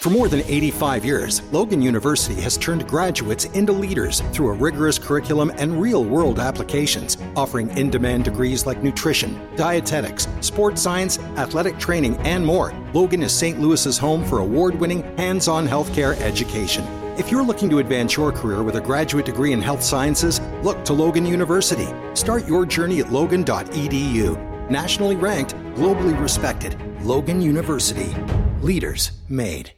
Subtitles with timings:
[0.00, 4.98] For more than 85 years, Logan University has turned graduates into leaders through a rigorous
[4.98, 11.78] curriculum and real world applications, offering in demand degrees like nutrition, dietetics, sports science, athletic
[11.78, 12.72] training, and more.
[12.94, 13.60] Logan is St.
[13.60, 16.82] Louis's home for award winning, hands on healthcare education.
[17.18, 20.82] If you're looking to advance your career with a graduate degree in health sciences, look
[20.86, 21.88] to Logan University.
[22.14, 24.70] Start your journey at logan.edu.
[24.70, 28.16] Nationally ranked, globally respected, Logan University.
[28.62, 29.72] Leaders made.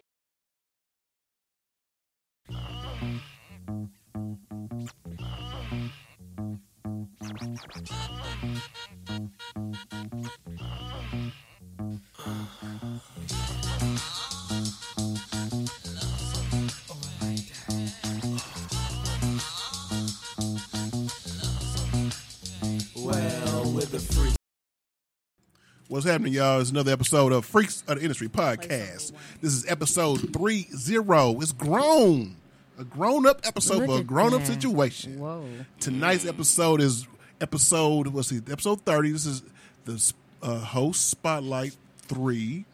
[25.93, 26.59] What's happening, y'all?
[26.59, 29.13] It's another episode of Freaks of the Industry podcast.
[29.43, 31.39] This is episode three zero.
[31.39, 32.37] It's grown,
[32.79, 34.47] a grown up episode Look for a at grown up that.
[34.47, 35.19] situation.
[35.19, 35.45] Whoa.
[35.81, 37.07] Tonight's episode is
[37.43, 38.51] episode what's it?
[38.51, 39.13] Episode thirty.
[39.13, 39.43] This is
[39.85, 42.65] the uh, host spotlight three,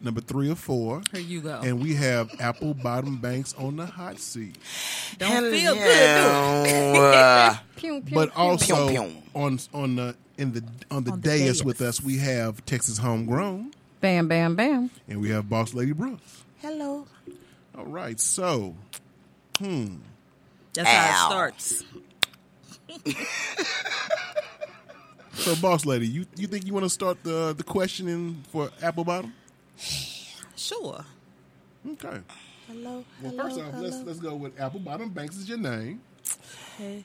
[0.00, 1.02] number three or four.
[1.12, 1.60] Here you go.
[1.62, 4.56] And we have Apple Bottom Banks on the hot seat,
[5.18, 7.14] Don't feel good, do it.
[7.14, 9.22] Uh, Pew, pew, but also Pew, pew.
[9.34, 11.64] on on the in the on the On the dais dais.
[11.64, 14.90] with us we have Texas Homegrown Bam, bam, bam.
[15.08, 16.20] and we have Boss Lady Brux.
[16.62, 17.06] hello.
[17.76, 18.74] All right, so
[19.58, 19.96] hmm.
[20.74, 20.92] That's Ow.
[20.92, 21.84] how it starts.
[25.34, 29.04] so Boss Lady, you you think you want to start the the questioning for Apple
[29.04, 29.32] Bottom?
[30.56, 31.04] Sure.
[31.92, 32.18] Okay.
[32.66, 33.04] Hello.
[33.22, 36.00] Well, first off, let's let's go with Apple Bottom Banks is your name.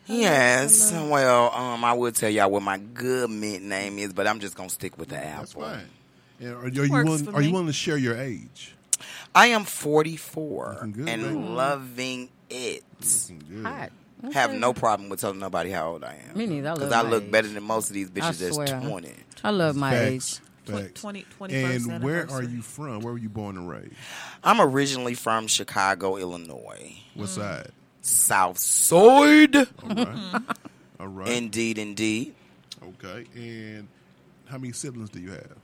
[0.06, 0.92] Yes.
[0.92, 4.56] Well, um, I will tell y'all what my good mint name is, but I'm just
[4.56, 5.40] gonna stick with the Apple.
[5.40, 5.90] That's fine.
[6.40, 7.52] And are, are you Works willing, for are you me.
[7.54, 8.76] willing to share your age?
[9.36, 11.34] I am 44 good, and baby.
[11.36, 12.84] loving it.
[13.02, 13.66] Looking good.
[13.66, 13.92] Hot.
[14.34, 16.38] Have no problem with telling nobody how old I am.
[16.38, 16.70] Me neither.
[16.70, 17.32] I Because love I my look age.
[17.32, 19.12] better than most of these I bitches that's 20.
[19.44, 20.40] I love my Facts.
[20.40, 20.50] age.
[20.66, 21.02] Facts.
[21.02, 23.02] 20 21st and where are you from?
[23.02, 23.94] Where were you born and raised?
[24.44, 26.98] I'm originally from Chicago, Illinois.
[27.16, 27.42] What hmm.
[27.42, 27.72] side?
[28.02, 29.56] South Side.
[29.56, 30.08] All right.
[30.08, 30.38] Hmm.
[31.00, 31.28] All right.
[31.30, 32.34] Indeed, indeed.
[32.82, 33.26] okay.
[33.36, 33.88] And
[34.46, 35.58] how many siblings do you have?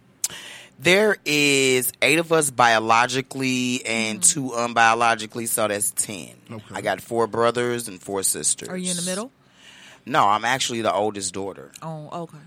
[0.79, 4.21] There is eight of us biologically and hmm.
[4.21, 6.35] two unbiologically, so that's ten.
[6.49, 6.75] Okay.
[6.75, 8.69] I got four brothers and four sisters.
[8.69, 9.31] Are you in the middle?
[10.05, 11.71] No, I'm actually the oldest daughter.
[11.81, 12.37] Oh, okay.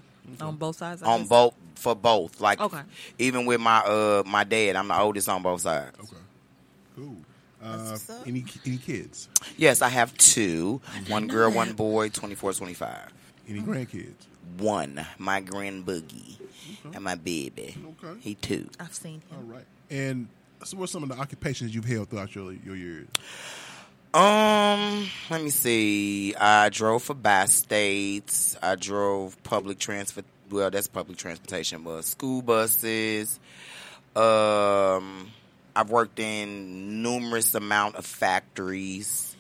[0.41, 1.03] On both sides.
[1.03, 1.29] I On guess?
[1.29, 2.41] both for both.
[2.41, 2.81] Like Okay.
[3.19, 5.97] even with my uh my dad, I'm the oldest on both sides.
[5.99, 6.23] Okay.
[6.97, 7.17] Cool.
[7.63, 7.97] Uh,
[8.27, 9.29] any any kids?
[9.57, 10.81] Yes, I have two.
[11.09, 13.13] One girl, one boy, 24, 25.
[13.49, 14.15] Any grandkids?
[14.59, 16.39] One, my grand boogie.
[16.93, 17.77] And my baby.
[18.03, 18.19] Okay.
[18.21, 18.69] He two.
[18.81, 19.39] I've seen him.
[19.39, 19.65] All right.
[19.91, 20.27] And
[20.65, 23.07] so, what's some of the occupations you've held throughout your your years?
[24.15, 26.35] Um, let me see.
[26.35, 28.57] I drove for Bass States.
[28.63, 30.27] I drove public transport.
[30.51, 33.41] Well, that's public transportation, but school buses.
[34.15, 35.33] Um,
[35.75, 39.35] I've worked in numerous amount of factories.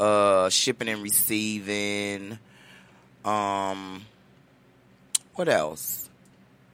[0.00, 2.38] Uh, shipping and receiving.
[3.26, 4.06] Um,
[5.34, 6.08] what else?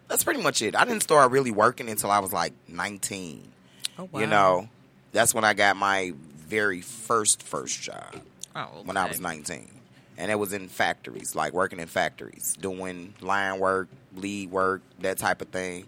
[0.09, 0.77] That's pretty much it.
[0.77, 3.51] I didn't start really working until I was like nineteen.
[3.99, 4.21] Oh, wow.
[4.21, 4.69] You know,
[5.13, 6.13] that's when I got my
[6.47, 8.21] very first first job
[8.57, 9.71] Oh, when I was 19.
[10.17, 15.19] And it was in factories, like working in factories, doing line work, lead work, that
[15.19, 15.87] type of thing.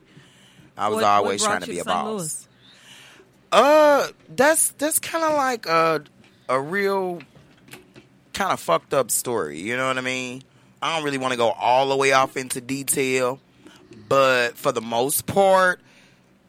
[0.77, 1.87] I was What- always what trying to be a St.
[1.87, 2.07] boss.
[2.09, 2.49] Louis?
[3.53, 6.03] Uh, that's that's kind of like a
[6.49, 7.21] a real
[8.33, 9.61] kind of fucked up story.
[9.61, 10.43] You know what I mean?
[10.83, 13.39] I don't really want to go all the way off into detail,
[14.09, 15.81] but for the most part,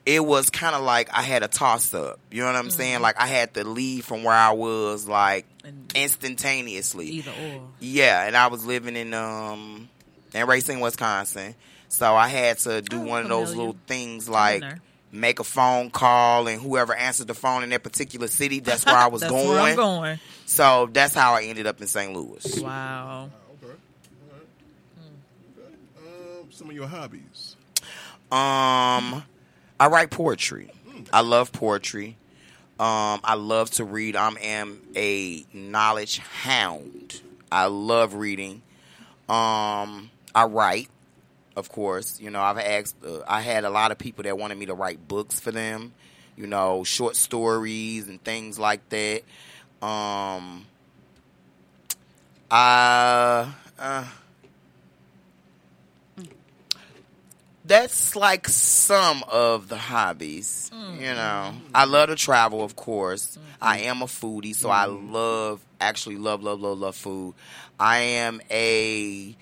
[0.10, 2.18] it was kind of like I had a toss up.
[2.32, 3.02] You know what I'm saying?
[3.02, 7.08] Like I had to leave from where I was like And- instantaneously.
[7.08, 7.62] Either or.
[7.82, 9.90] Yeah, and I was living in um
[10.34, 11.56] in Racine, Wisconsin.
[11.90, 14.64] So I had to do Oh, one of those little things like
[15.12, 18.96] make a phone call and whoever answered the phone in that particular city, that's where
[18.96, 19.48] I was That's going.
[19.50, 20.20] where I'm going.
[20.46, 22.14] So that's how I ended up in St.
[22.14, 22.62] Louis.
[22.62, 23.30] Wow.
[23.64, 23.74] Okay.
[23.74, 24.48] All right.
[25.58, 26.42] Okay.
[26.42, 27.56] Um, some of your hobbies.
[28.32, 29.24] Um
[29.80, 30.72] I write poetry.
[31.14, 32.18] I love poetry.
[32.80, 34.16] Um I love to read.
[34.16, 37.22] I am a knowledge hound.
[37.52, 38.62] I love reading.
[39.30, 40.90] Um I write.
[41.58, 42.20] of course.
[42.22, 44.76] You know, I've asked, uh, I had a lot of people that wanted me to
[44.76, 45.92] write books for them,
[46.38, 49.24] you know, short stories and things like that.
[49.82, 50.68] Um,
[52.52, 54.06] I, uh,
[57.68, 60.72] that's like some of the hobbies.
[60.74, 61.92] You know, I mm-hmm.
[61.92, 63.38] love to travel, of course.
[63.62, 63.88] I mm-hmm.
[63.88, 65.14] am a foodie, so I mm-hmm.
[65.14, 67.36] love, actually love, love, love, love food.
[67.80, 69.36] I am a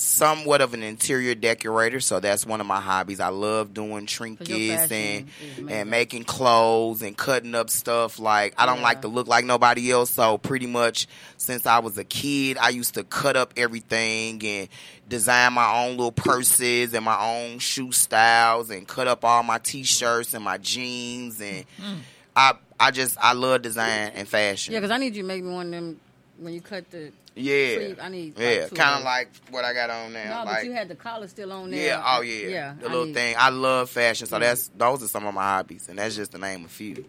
[0.00, 3.20] somewhat of an interior decorator, so that's one of my hobbies.
[3.20, 5.28] I love doing trinkets and
[5.68, 8.18] and making clothes and cutting up stuff.
[8.18, 8.82] Like I don't Yeah.
[8.82, 11.06] like to look like nobody else, so pretty much
[11.36, 14.68] since I was a kid, I used to cut up everything and
[15.08, 19.58] design my own little purses and my own shoe styles and cut up all my
[19.58, 21.96] t-shirts and my jeans and mm.
[22.36, 24.72] I I just I love design and fashion.
[24.74, 26.00] Yeah, because I need you to make me one of them
[26.38, 27.76] when you cut the Yeah.
[27.76, 27.98] sleeve.
[28.00, 30.38] I need yeah, two of kind of like what I got on now.
[30.40, 31.86] No, like, but you had the collar still on there.
[31.86, 32.74] yeah, oh yeah, yeah.
[32.78, 33.34] the I little need- thing.
[33.38, 36.38] I love fashion, so that's those are some of my hobbies, and that's just to
[36.38, 37.04] name a few.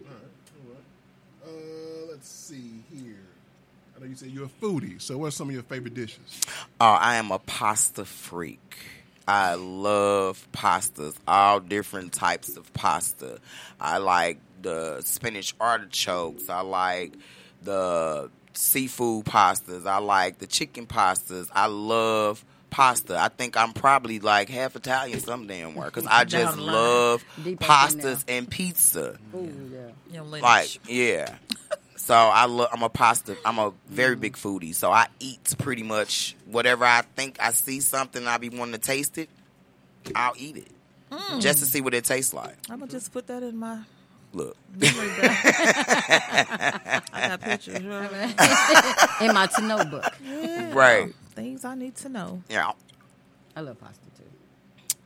[1.44, 1.48] Uh,
[2.10, 3.16] let's see here.
[3.96, 5.00] I know you said you're a foodie.
[5.00, 6.40] So, what's some of your favorite dishes?
[6.80, 8.76] Oh, I am a pasta freak.
[9.28, 13.38] I love pastas, all different types of pasta.
[13.80, 16.48] I like the spinach artichokes.
[16.50, 17.12] I like
[17.62, 19.86] the seafood pastas.
[19.86, 21.48] I like the chicken pastas.
[21.52, 23.18] I love pasta.
[23.18, 26.62] I think I'm probably like half Italian some damn where because I just Down the
[26.64, 26.74] line.
[26.74, 29.18] love Deep pastas and pizza.
[29.34, 30.14] Ooh, yeah.
[30.14, 30.24] Your.
[30.24, 31.36] Like, yeah.
[31.96, 32.70] So I love.
[32.72, 33.36] I'm a pasta.
[33.44, 34.74] I'm a very big foodie.
[34.74, 38.80] So I eat pretty much whatever I think I see something I be wanting to
[38.80, 39.28] taste it.
[40.16, 40.72] I'll eat it
[41.10, 41.40] mm.
[41.40, 42.56] just to see what it tastes like.
[42.68, 43.80] I'm gonna just put that in my
[44.32, 44.56] Look.
[44.80, 47.82] I got pictures.
[47.84, 49.20] right?
[49.22, 50.04] In my to know book.
[50.24, 50.70] Yeah.
[50.72, 51.12] Right.
[51.34, 52.42] Things I need to know.
[52.48, 52.70] yeah,
[53.56, 54.22] I love pasta too.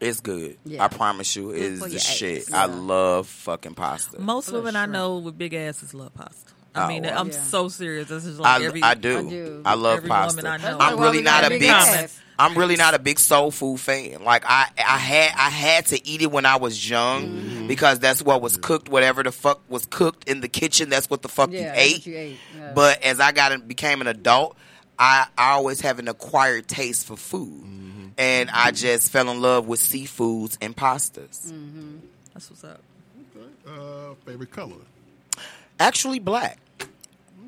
[0.00, 0.58] it's good.
[0.64, 0.84] Yeah.
[0.84, 2.42] I promise you, it's for the your shit.
[2.48, 2.52] ass.
[2.52, 4.20] I love fucking pasta.
[4.20, 6.52] Most Little women I know with big asses love pasta.
[6.74, 7.20] I Oh, mean, wow.
[7.20, 7.40] I'm Yeah.
[7.40, 8.08] so serious.
[8.08, 8.82] This is like I, every.
[8.82, 9.18] I do.
[9.18, 9.62] I do.
[9.64, 10.42] I love Every pasta.
[10.42, 10.78] woman I know.
[10.80, 11.70] I'm really not a big big.
[11.70, 12.20] ass.
[12.38, 14.24] I'm really not a big soul food fan.
[14.24, 17.66] Like I, I had, I had to eat it when I was young Mm-hmm.
[17.68, 18.88] because that's what was cooked.
[18.88, 22.06] Whatever the fuck was cooked in the kitchen, that's what the fuck Yeah, you ate.
[22.06, 22.38] you ate.
[22.58, 22.72] Yeah.
[22.74, 24.56] But as I got and became an adult,
[24.98, 27.64] I, I always have an acquired taste for food,
[28.18, 31.50] and I just fell in love with seafoods and pastas.
[31.50, 31.98] Mm.
[32.32, 32.80] That's what's up.
[33.66, 34.74] Uh, favorite color?
[35.80, 36.58] Actually, black.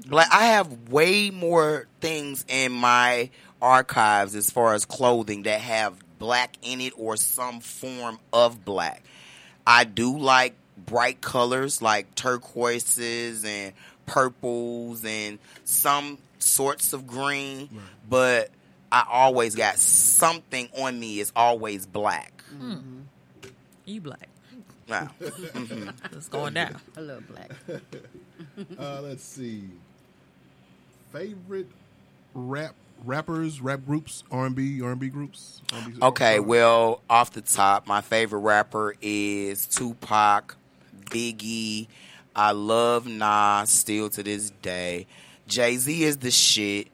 [0.06, 0.28] Black.
[0.32, 3.30] I have way more things in my
[3.60, 9.02] archives as far as clothing that have black in it or some form of black.
[9.66, 13.72] I do like bright colors like turquoises and
[14.06, 17.68] purples and some sorts of green,
[18.08, 18.50] but
[18.92, 22.32] I always got something on me is always black.
[23.84, 24.28] You black.
[24.88, 25.10] Now,
[26.12, 26.76] It's going down.
[26.96, 27.50] I love black.
[28.78, 29.64] Uh, let's see.
[31.12, 31.68] Favorite
[32.34, 32.74] rap
[33.04, 35.62] rappers, rap groups, R and B, R and B groups.
[35.72, 40.56] R&B Okay, uh, well, off the top, my favorite rapper is Tupac,
[41.06, 41.88] Biggie.
[42.34, 45.06] I love Nas still to this day.
[45.46, 46.88] Jay Z is the shit.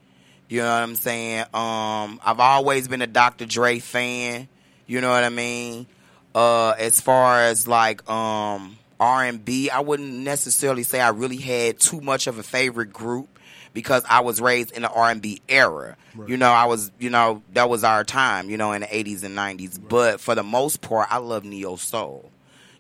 [0.49, 1.41] You know what I'm saying?
[1.55, 3.47] Um, I've always been a Dr.
[3.47, 4.49] Dre fan.
[4.87, 5.87] You know what I mean?
[6.35, 11.39] Uh, as far as like um R and B, I wouldn't necessarily say I really
[11.39, 13.32] had too much of a favorite group
[13.73, 15.97] because I was raised in the R and B era.
[16.27, 18.51] You know, I was, you know, that was our time.
[18.51, 19.81] You know, in the 80s and 90s.
[19.89, 22.31] But for the most part, I love neo soul.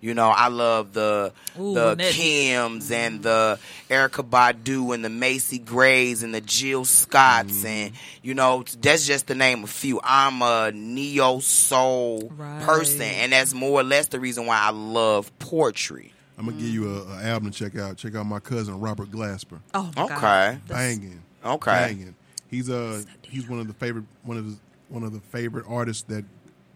[0.03, 2.93] You know, I love the Ooh, the that- Kims mm-hmm.
[2.93, 3.59] and the
[3.89, 7.67] Erykah Badu and the Macy Grays and the Jill Scotts mm-hmm.
[7.69, 10.01] and you know that's just the name a few.
[10.03, 12.63] I'm a neo soul Right.
[12.65, 16.13] person, and that's more or less the reason why I love poetry.
[16.43, 17.96] I'm gonna give you a, a album to check out.
[17.96, 19.61] Check out my cousin Robert Glasper.
[19.75, 20.15] Oh, my Okay.
[20.15, 20.20] God.
[20.20, 21.22] That's- Banging.
[21.44, 21.70] Okay.
[21.70, 22.15] Banging.
[22.49, 24.56] He's uh he's one of the favorite one of his,
[24.89, 26.25] one of the favorite artists that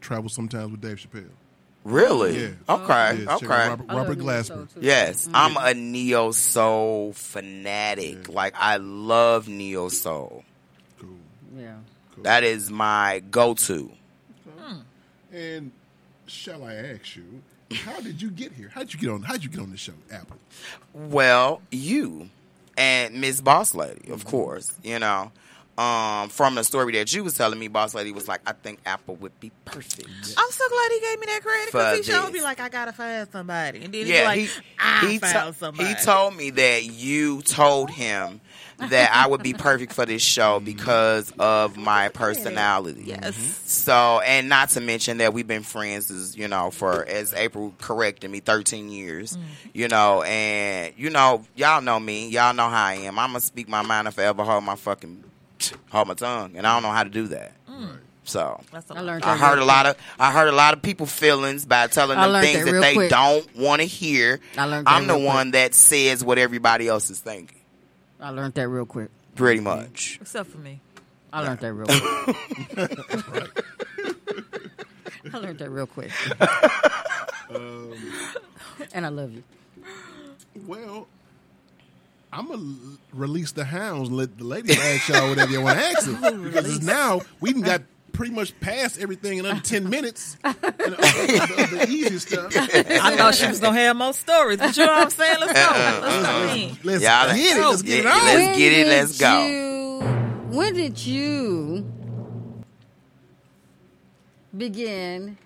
[0.01, 1.29] travels sometimes with Dave Chappelle.
[1.85, 2.41] Really?
[2.41, 2.49] Yeah.
[2.69, 3.19] Okay.
[3.19, 3.47] Yeah, check okay.
[3.69, 4.45] Robert, I Robert Glasper.
[4.47, 4.81] soul, too.
[4.81, 8.29] Yes, I'm a neo soul fanatic.
[8.29, 10.45] Like I love neo soul.
[11.01, 11.11] Cool.
[11.57, 11.77] Yeah.
[12.23, 13.91] That is my go-to.
[15.33, 15.71] And
[16.27, 17.43] shall I ask you,
[17.75, 18.71] how did you get here?
[18.73, 19.23] How did you get on?
[19.23, 20.37] How did you get on the show, Apple?
[20.95, 22.31] Well, you
[22.77, 24.73] and Miss Boss Lady, of course.
[24.83, 25.33] You know,
[25.79, 28.79] um, from the story that you was telling me, Boss Lady was like, "I think
[28.87, 32.27] Apple would be perfect." I'm so glad he gave me that credit because he showed
[32.27, 32.33] this.
[32.35, 35.55] me like I gotta find somebody, and then he's Yeah, like, he I he, found
[35.55, 35.89] to- somebody.
[35.89, 38.41] he told me that you told him
[38.79, 43.05] that I would be perfect for this show because of my personality.
[43.07, 43.35] Yes.
[43.35, 43.53] Mm-hmm.
[43.67, 47.73] So, and not to mention that we've been friends, as you know, for as April
[47.79, 49.37] corrected me, thirteen years.
[49.37, 49.43] Mm.
[49.73, 52.29] You know, and you know, y'all know me.
[52.29, 53.19] Y'all know how I am.
[53.19, 55.25] I'm gonna speak my mind if I ever hold my fucking
[55.91, 57.53] hold my tongue, and I don't know how to do that.
[57.69, 57.99] Mm.
[58.25, 59.05] So That's a I lot.
[59.05, 59.97] learned I heard a lot quick.
[59.99, 62.95] of I heard a lot of people feelings by telling them things that that, they
[62.95, 63.11] quick.
[63.11, 64.41] don't want to hear.
[64.59, 64.89] I learned.
[64.89, 65.35] I'm the real quick.
[65.35, 67.56] one that says what everybody else is thinking.
[68.21, 69.11] I learned that real quick.
[69.35, 70.19] Pretty much.
[70.21, 70.81] Except for me.
[71.33, 73.47] I learned that real quick.
[75.35, 76.11] I learned that real quick.
[77.55, 77.93] Um,
[78.93, 79.43] and I love you.
[80.67, 81.07] Well,
[82.33, 82.75] I'm gonna
[83.13, 84.09] release the hounds.
[84.09, 87.21] and Let the ladies ask y'all whatever you want to ask them because it's now
[87.41, 87.83] we done got
[88.17, 90.37] pretty much past everything in under ten minutes.
[90.43, 92.53] Uh, the, the, the easy stuff.
[92.57, 95.37] I thought she was gonna have more stories, but you know what I'm saying?
[95.41, 95.71] Let's go.
[96.03, 96.79] Let's go in.
[96.83, 97.61] Let's Y'all- get it.
[97.69, 98.25] Let's get it on.
[98.25, 99.47] let's get it, let's go.
[99.47, 100.01] You,
[100.57, 101.93] when did you
[104.57, 105.37] begin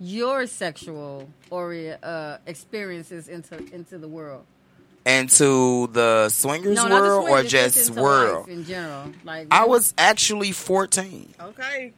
[0.00, 4.44] your sexual or uh, experiences into into the world?
[5.04, 8.46] Into the swingers No, not the world or swingers, just into world?
[8.48, 9.12] life in general.
[9.24, 11.34] Like I was actually 14.
[11.40, 11.92] Okay.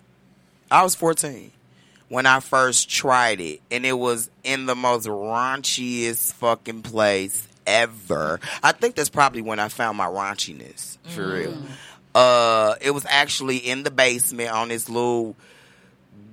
[0.71, 1.51] I was 14
[2.09, 8.41] when I first tried it, and it was in the most raunchiest fucking place ever.
[8.63, 11.57] I think that's probably when I found my raunchiness for real.
[12.15, 15.37] Uh, it was actually in the basement on this little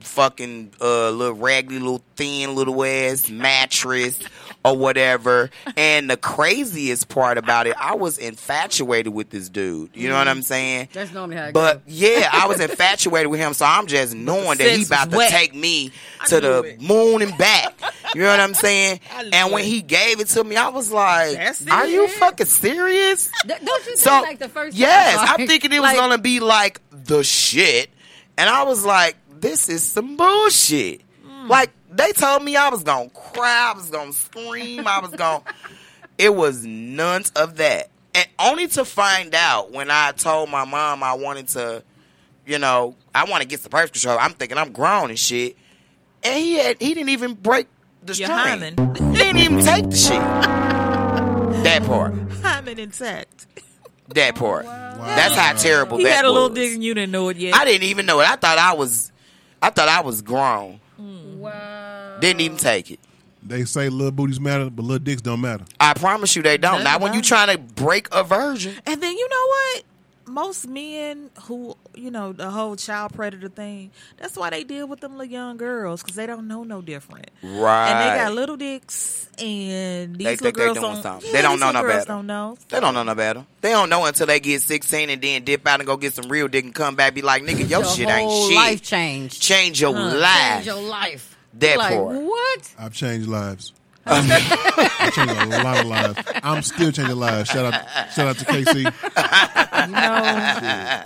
[0.02, 4.20] fucking uh little raggedy little thin little ass mattress
[4.64, 10.08] or whatever and the craziest part about it i was infatuated with this dude you
[10.08, 11.94] know what i'm saying That's normally how it but goes.
[12.02, 15.18] yeah, I was infatuated with him, so I'm just knowing that sex he about to
[15.18, 15.32] wet.
[15.32, 15.92] take me
[16.28, 16.82] to the it.
[16.82, 17.74] moon and back.
[18.16, 19.00] You know what I'm saying?
[19.34, 19.68] And when it.
[19.68, 21.38] he gave it to me, I was like,
[21.72, 24.76] "Are you fucking serious?" Don't you So like the first?
[24.78, 27.90] yes, time, I'm thinking it was like, gonna be like the shit,
[28.38, 31.48] and I was like, "This is some bullshit." Hmm.
[31.48, 35.44] Like they told me I was gonna cry, I was gonna scream, I was gonna.
[36.18, 41.02] It was none of that, and only to find out when I told my mom
[41.02, 41.84] I wanted to,
[42.46, 44.20] you know, I want to get the birth control.
[44.20, 45.58] I'm thinking I'm grown and shit,
[46.22, 47.66] and he had he didn't even break
[48.04, 48.76] the Your string.
[48.76, 48.96] hymen.
[49.14, 50.22] He didn't even take the shit.
[51.64, 52.14] That part.
[52.44, 53.48] Hymen intact.
[54.10, 54.66] That part.
[54.68, 56.58] Oh, That's how terrible He that had a little was.
[56.58, 57.56] dick and you didn't know it yet.
[57.56, 58.30] I didn't even know it.
[58.30, 59.12] I thought I was,
[59.62, 60.80] I thought I was grown.
[60.98, 61.40] Hmm.
[61.40, 61.81] Wow.
[62.22, 63.00] Didn't even take it.
[63.44, 65.66] They say little booties matter, but little dicks don't matter.
[65.80, 66.84] I promise you they don't.
[66.84, 67.26] That's Not when you right.
[67.26, 68.76] trying to break a virgin.
[68.86, 69.84] And then you know what?
[70.28, 75.00] Most men who, you know, the whole child predator thing, that's why they deal with
[75.02, 77.30] them little young girls because they don't know no different.
[77.44, 77.90] Right.
[77.90, 81.04] And they got little dicks, and these They little think girls doing don't.
[81.04, 81.28] something.
[81.28, 82.08] Yeah, They don't know no girls better.
[82.08, 82.58] Don't know.
[82.70, 83.46] They don't know no better.
[83.60, 86.30] They don't know until they get 16 and then dip out and go get some
[86.32, 88.14] real dick and come back be like, nigga, your, Your shit whole
[88.44, 88.56] ain't shit.
[88.56, 89.42] life changed.
[89.42, 90.54] Change your life.
[90.54, 91.31] Change your life.
[91.56, 92.16] That like, part.
[92.22, 92.76] What?
[92.80, 93.74] I've changed lives.
[94.06, 96.20] I've changed a lot of lives.
[96.42, 97.50] I'm still changing lives.
[97.52, 98.78] Shout out, shout out to KC.
[99.88, 100.24] You know,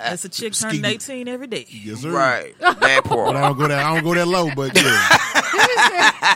[0.01, 1.65] as a chick turning 18 every day.
[1.69, 2.11] Yes, sir.
[2.11, 2.57] Right.
[2.59, 3.79] That But I don't go that.
[3.85, 4.49] I don't go that low.
[4.55, 6.35] But yeah,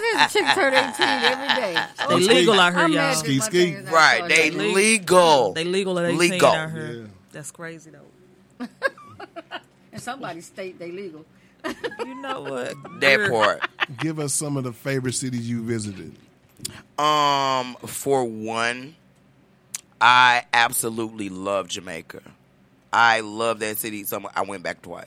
[0.00, 1.74] This chick turned 18 every day.
[2.08, 3.02] They oh, legal out here, I'm y'all.
[3.02, 3.58] mad Ski, that my ski.
[3.64, 4.16] fingers ain't Right.
[4.18, 4.74] started They that legal.
[4.74, 5.52] legal.
[5.54, 6.48] They legal at 18 Legal.
[6.48, 6.92] out here.
[6.92, 7.06] Yeah.
[7.32, 8.66] That's crazy though.
[9.92, 11.24] In somebody's state, they legal.
[12.04, 13.00] You know what?
[13.00, 13.60] That part.
[13.98, 16.14] give us some of the favorite cities you visited.
[16.98, 18.96] Um, for one,
[20.00, 22.22] I absolutely love Jamaica.
[22.92, 24.04] I love that city.
[24.04, 24.32] So much.
[24.34, 25.06] I went back twice.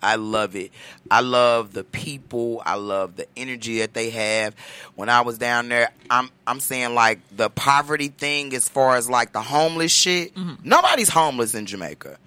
[0.00, 0.70] I love it.
[1.10, 2.62] I love the people.
[2.64, 4.54] I love the energy that they have.
[4.94, 9.10] When I was down there, I'm I'm saying like the poverty thing as far as
[9.10, 10.32] like the homeless shit.
[10.64, 12.18] Nobody's homeless in Jamaica.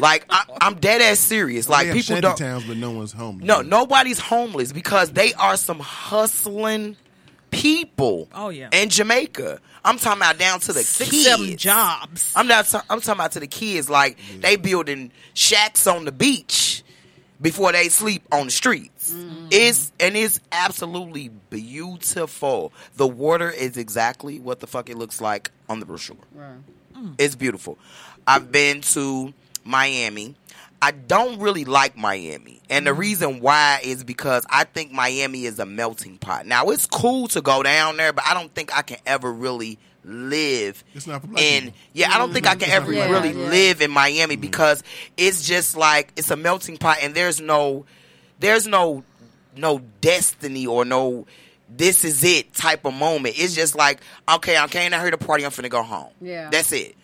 [0.00, 1.68] Like I, I'm dead ass serious.
[1.68, 2.36] Like they have people don't.
[2.38, 3.46] towns, but no one's homeless.
[3.46, 6.96] No, nobody's homeless because they are some hustling
[7.50, 8.28] people.
[8.34, 8.68] Oh, yeah.
[8.72, 9.60] in Jamaica.
[9.84, 11.24] I'm talking about down to the Six, kids.
[11.24, 12.32] seven jobs.
[12.34, 12.72] I'm not.
[12.88, 13.90] I'm talking about to the kids.
[13.90, 16.82] Like they building shacks on the beach
[17.40, 19.10] before they sleep on the streets.
[19.10, 19.48] Mm-hmm.
[19.50, 22.72] It's and it's absolutely beautiful.
[22.96, 26.16] The water is exactly what the fuck it looks like on the brochure.
[26.34, 26.56] Right.
[27.18, 27.76] It's beautiful.
[28.26, 30.34] I've been to Miami.
[30.82, 32.60] I don't really like Miami.
[32.68, 32.98] And the Mm.
[32.98, 36.46] reason why is because I think Miami is a melting pot.
[36.46, 39.78] Now, it's cool to go down there, but I don't think I can ever really
[40.06, 41.78] live It's not for black in people.
[41.94, 43.30] yeah i don't think i can ever for black really.
[43.30, 43.48] Yeah, yeah.
[43.48, 44.82] live in miami because
[45.16, 47.86] it's just like it's a melting pot and there's no
[48.38, 49.02] there's no
[49.56, 51.26] no destiny or no
[51.74, 55.16] this is it type of moment it's just like okay i came out here to
[55.16, 56.50] party i'm finna go home Yeah.
[56.50, 56.94] that's it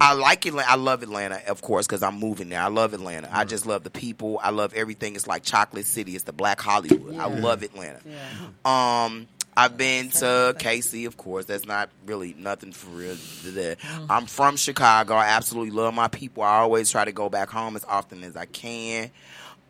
[0.00, 0.70] I like Atlanta.
[0.70, 2.60] I love Atlanta, of course, because I'm moving there.
[2.60, 3.28] I love Atlanta.
[3.32, 4.38] I just love the people.
[4.42, 5.16] I love everything.
[5.16, 6.14] It's like Chocolate City.
[6.14, 7.16] It's the Black Hollywood.
[7.16, 8.00] I love Atlanta.
[8.04, 9.04] Yeah.
[9.06, 9.26] Um,
[9.56, 11.46] I've been to KC, of course.
[11.46, 13.16] That's not really nothing for real.
[13.42, 13.76] There.
[14.10, 15.14] I'm from Chicago.
[15.14, 16.42] I absolutely love my people.
[16.42, 19.04] I always try to go back home as often as I can.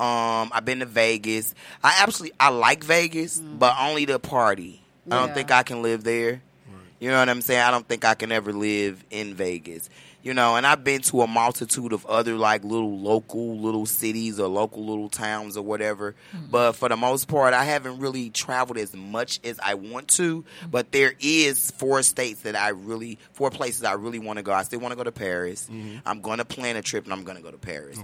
[0.00, 1.54] Um, I've been to Vegas.
[1.84, 4.82] I absolutely I like Vegas, but only the party.
[5.10, 6.42] I don't think I can live there.
[6.98, 7.60] You know what I'm saying?
[7.60, 9.88] I don't think I can ever live in Vegas.
[10.26, 14.40] You know, and I've been to a multitude of other like little local little cities
[14.40, 16.16] or local little towns or whatever.
[16.34, 16.46] Mm-hmm.
[16.50, 20.42] But for the most part, I haven't really traveled as much as I want to.
[20.42, 20.70] Mm-hmm.
[20.70, 24.52] But there is four states that I really, four places I really want to go.
[24.52, 25.68] I still want to go to Paris.
[25.70, 25.98] Mm-hmm.
[26.04, 27.96] I'm going to plan a trip and I'm going to go to Paris.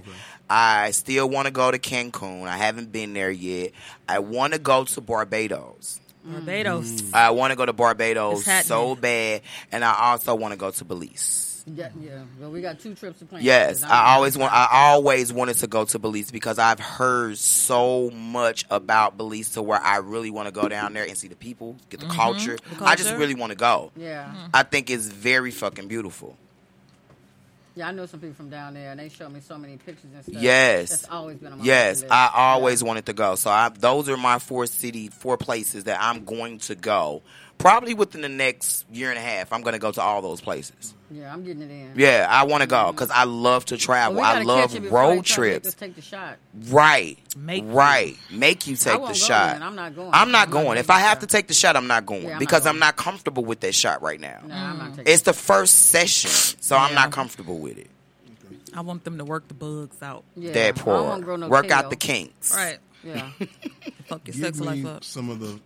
[0.49, 2.47] I still want to go to Cancun.
[2.47, 3.71] I haven't been there yet.
[4.07, 5.99] I want to go to Barbados.
[6.25, 6.31] Mm.
[6.35, 7.13] Barbados.
[7.13, 9.41] I want to go to Barbados so bad,
[9.73, 11.42] and I also want to go to Belize.
[11.65, 12.23] Yeah, yeah.
[12.39, 13.41] Well, we got two trips to plan.
[13.41, 14.51] Yes, I'm- always want.
[14.51, 19.61] I always wanted to go to Belize because I've heard so much about Belize to
[19.61, 22.15] where I really want to go down there and see the people, get the mm-hmm.
[22.15, 22.57] culture.
[22.77, 23.91] The I just really want to go.
[23.95, 24.47] Yeah, mm-hmm.
[24.53, 26.35] I think it's very fucking beautiful.
[27.75, 27.87] yeah.
[27.87, 30.23] I know some people from down there, and they showed me so many pictures and
[30.23, 30.35] stuff.
[30.41, 30.89] Yes.
[30.89, 32.11] that's always been on my Yes, list.
[32.11, 32.87] I always Yeah.
[32.87, 33.35] wanted to go.
[33.35, 37.21] So I, those are my four city, four places that I'm going to go.
[37.63, 40.41] Probably within the next year and a half, I'm going to go to all those
[40.41, 40.93] places.
[41.09, 41.93] Yeah, I'm getting it in.
[41.95, 42.91] Yeah, I want to go mm-hmm.
[42.91, 44.17] because I love to But travel.
[44.17, 45.67] we I love catch it road try trips.
[45.69, 46.37] us take the shot.
[46.67, 47.17] Right.
[47.37, 47.69] Make you.
[47.69, 48.17] right.
[48.31, 49.53] Make you take won't the go shot.
[49.53, 49.63] then.
[49.63, 50.09] I'm not going.
[50.11, 50.65] I'm not I'm going.
[50.65, 52.39] gonna If I have the to take the shot, I'm not going Yeah, I'm not
[52.39, 54.41] because I'm not comfortable with that shot right now.
[54.45, 55.13] No, I'm not taking.
[55.13, 57.89] It's the first session, so I'm not comfortable with it.
[58.75, 60.23] I want them to work the bugs out.
[60.35, 60.51] yeah.
[60.51, 61.01] That poor.
[61.03, 61.77] wanna no Work tail.
[61.77, 62.55] out the kinks.
[62.55, 62.79] Right.
[63.03, 63.29] Yeah.
[64.07, 65.03] Fuck your Give sex life up.
[65.03, 65.59] some of the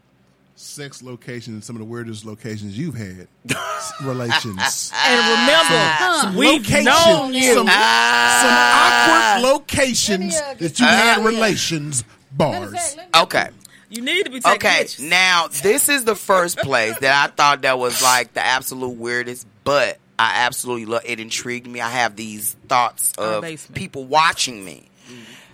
[0.59, 3.27] sex locations, some of the weirdest locations you've had.
[4.03, 4.91] relations.
[4.95, 6.85] And remember, we've Location.
[6.85, 7.53] known you.
[7.53, 12.97] Some, some awkward locations Let me, uh, that you had Uh, relations bars.
[13.15, 13.49] Okay.
[13.89, 14.99] You need to be taking Okay, pictures.
[15.05, 19.47] now this is the first place that I thought that was like the absolute weirdest,
[19.63, 21.19] but I absolutely love it.
[21.19, 21.79] Intrigued me.
[21.79, 23.45] I have these thoughts of
[23.75, 24.89] people watching me.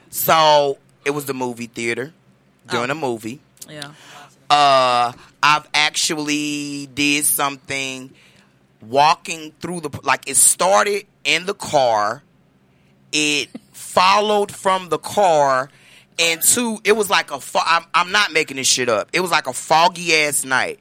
[0.09, 2.13] So it was the movie theater
[2.69, 2.93] during Oh.
[2.93, 3.39] a movie.
[3.69, 3.91] Yeah.
[4.49, 8.11] Uh, I've actually did something
[8.81, 12.23] walking through the like it started in the car.
[13.11, 15.69] It followed from the car,
[16.19, 17.39] and two, it was like a.
[17.39, 19.09] Fo- I'm, I'm not making this shit up.
[19.13, 20.79] It was like a foggy ass night.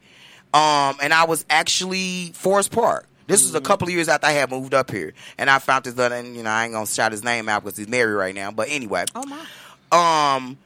[0.53, 3.07] Um, and I was actually Forest Park.
[3.25, 5.85] This was a couple of years after I had moved up here, and I found
[5.85, 6.13] this other.
[6.15, 8.51] And you know, I ain't gonna shout his name out because he's married right now.
[8.51, 10.35] But anyway, Oh my.
[10.35, 10.57] um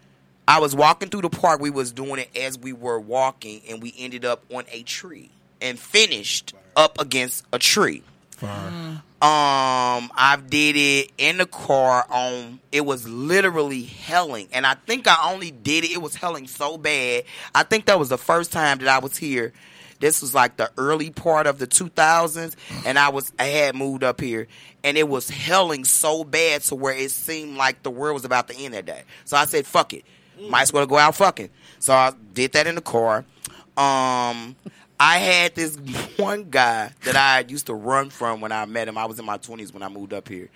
[0.48, 1.60] I was walking through the park.
[1.60, 5.30] We was doing it as we were walking, and we ended up on a tree
[5.62, 8.04] and finished up against a tree.
[8.32, 9.02] Fire.
[9.20, 12.60] Um, I did it in the car on.
[12.72, 15.92] It was literally helling, and I think I only did it.
[15.92, 17.24] It was helling so bad.
[17.56, 19.54] I think that was the first time that I was here.
[20.00, 22.56] This was like the early part of the 2000s,
[22.86, 24.48] and I was I had moved up here,
[24.84, 28.48] and it was helling so bad to where it seemed like the world was about
[28.50, 29.02] to end that day.
[29.26, 30.06] So I said, "Fuck it,
[30.50, 33.26] might as well go out fucking." So I did that in the car.
[33.78, 34.56] Um,
[35.00, 35.76] I had this
[36.18, 38.98] one guy that I used to run from when I met him.
[38.98, 40.50] I was in my twenties when I moved up here,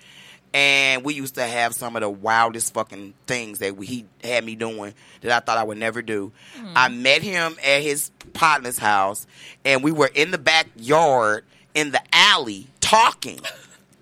[0.54, 4.44] and we used to have some of the wildest fucking things that we, he had
[4.44, 6.32] me doing that I thought I would never do.
[6.76, 9.28] I met him at his partner's house,
[9.64, 13.40] and we were in the backyard in the alley talking.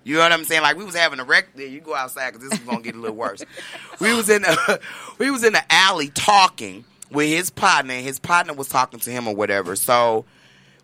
[0.04, 0.62] You know what I'm saying?
[0.62, 1.66] Like we was having a wreck there.
[1.66, 3.42] You go outside because this is gonna get a little worse.
[4.00, 4.80] we was in the
[5.18, 7.94] we was in the alley talking with his partner.
[7.94, 9.76] and His partner was talking to him or whatever.
[9.76, 10.24] So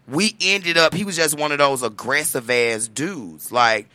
[0.09, 0.94] we ended up.
[0.94, 3.50] He was just one of those aggressive ass dudes.
[3.50, 3.88] Like,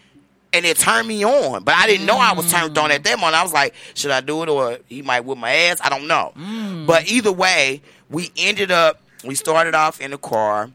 [0.53, 1.63] and it turned me on.
[1.63, 3.35] But I didn't know I was turned on at that moment.
[3.35, 5.79] I was like, should I do it or he might whip my ass?
[5.81, 6.33] I don't know.
[6.37, 6.85] Mm.
[6.87, 9.01] But either way, we ended up.
[9.23, 10.71] We started off in the car.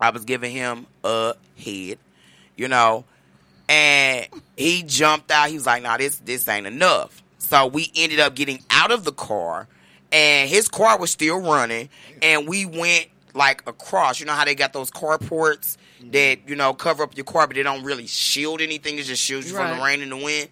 [0.00, 1.98] I was giving him a head,
[2.56, 3.04] you know,
[3.68, 4.26] and
[4.56, 5.48] he jumped out.
[5.48, 9.04] He was like, "Nah, this this ain't enough." So we ended up getting out of
[9.04, 9.68] the car,
[10.12, 11.88] and his car was still running,
[12.22, 14.20] and we went like across.
[14.20, 16.10] You know how they got those carports mm-hmm.
[16.10, 18.98] that you know cover up your car, but they don't really shield anything.
[18.98, 20.48] It just shields you from the rain and the wind.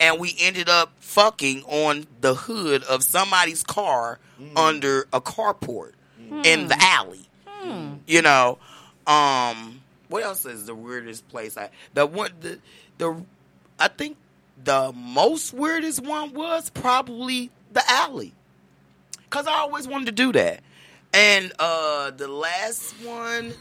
[0.00, 4.56] And we ended up fucking on the hood of somebody's car mm.
[4.58, 6.44] under a carport mm.
[6.44, 7.28] in the alley
[7.64, 7.94] hmm.
[8.06, 8.58] you know
[9.06, 9.73] um
[10.14, 11.58] what else is the weirdest place?
[11.58, 12.60] I the one the
[12.98, 13.20] the
[13.80, 14.16] i think
[14.62, 18.32] the most weirdest one was probably the alley.
[19.24, 20.60] Because i always wanted to do that.
[21.12, 23.54] And uh the last one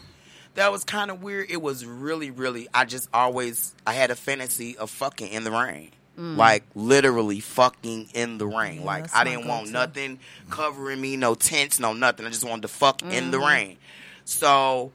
[0.54, 4.16] that was kind of weird it was really really i just always i had a
[4.16, 5.90] fantasy of fucking in the rain.
[6.16, 8.82] Like literally fucking in the rain.
[8.82, 9.74] Yeah, like i didn't want go-to.
[9.74, 10.20] nothing
[10.52, 12.28] covering me no tents no nothing.
[12.28, 13.78] I just wanted to fuck in the rain.
[14.24, 14.92] So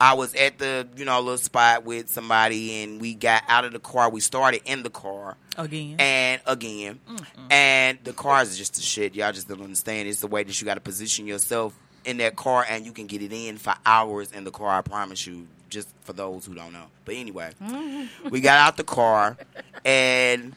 [0.00, 3.72] I was at the you know little spot with somebody, and we got out of
[3.72, 4.10] the car.
[4.10, 5.96] We started in the car Again.
[5.98, 7.00] and again,
[7.50, 9.14] and the car is just the shit.
[9.14, 10.08] Y'all just don't understand.
[10.08, 13.06] It's the way that you got to position yourself in that car, and you can
[13.06, 14.78] get it in for hours in the car.
[14.78, 15.46] I promise you.
[15.68, 16.86] Just for those who don't know.
[17.04, 18.28] But anyway, mm-hmm.
[18.28, 19.36] we got out the car,
[19.84, 20.56] and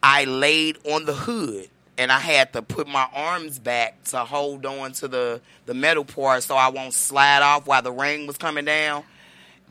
[0.00, 4.64] I laid on the hood and I had to put my arms back to hold
[4.66, 8.36] on to the, the metal part so I won't slide off while the rain was
[8.38, 9.04] coming down.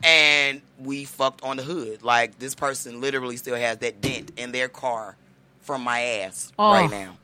[0.04, 2.02] And we fucked on the hood.
[2.02, 5.16] Like this person literally still has that dent in their car
[5.60, 6.72] from my ass Oh.
[6.72, 7.16] right now.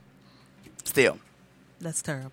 [0.85, 1.17] Still.
[1.81, 2.31] That's terrible.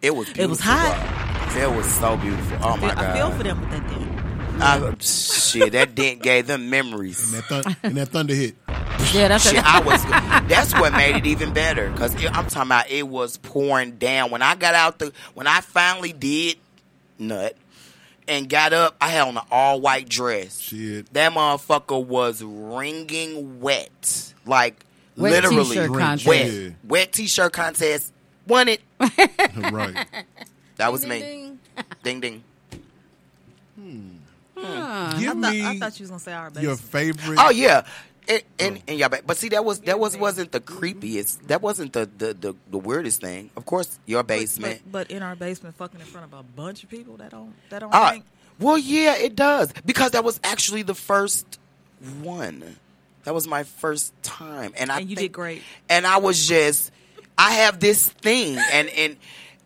[0.00, 0.44] It was beautiful.
[0.44, 1.54] It was hot.
[1.56, 2.58] It was so beautiful.
[2.62, 3.04] Oh my I god.
[3.04, 4.07] I feel for them with that thing.
[4.60, 7.32] I- shit, that dent gave them memories.
[7.32, 8.54] And that, thun- and that thunder hit.
[9.12, 10.02] Yeah, that's Shit, I was.
[10.48, 11.90] That's what made it even better.
[11.96, 15.46] Cause it, I'm talking about it was pouring down when I got out the when
[15.46, 16.56] I finally did
[17.18, 17.56] nut
[18.26, 18.96] and got up.
[19.00, 20.60] I had on an all white dress.
[20.60, 21.12] Shit.
[21.14, 24.84] That motherfucker was wringing wet, like
[25.16, 25.90] Wet literally t-shirt
[26.26, 26.52] wet.
[26.52, 26.68] Yeah.
[26.84, 28.12] Wet t-shirt contest.
[28.46, 28.80] Won it.
[29.00, 30.06] right.
[30.76, 31.58] That was Ding, me.
[32.02, 32.44] ding, Ding
[34.62, 35.20] ding.
[35.20, 36.62] Give I thought, me I thought you was gonna say our basement.
[36.64, 37.38] your favorite.
[37.40, 37.84] Oh yeah.
[38.30, 41.46] And, and, and yeah, but, but see that was that was wasn't the creepiest.
[41.46, 43.48] That wasn't the, the, the, the weirdest thing.
[43.56, 44.82] Of course, your basement.
[44.84, 47.54] But, but in our basement, fucking in front of a bunch of people that don't
[47.70, 48.24] that don't Uh, think.
[48.60, 51.58] well, yeah, it does because that was actually the first
[52.22, 52.76] one.
[53.24, 55.62] That was my first time, and I you think- did great.
[55.88, 56.90] And I was just,
[57.38, 59.16] I have this thing, and and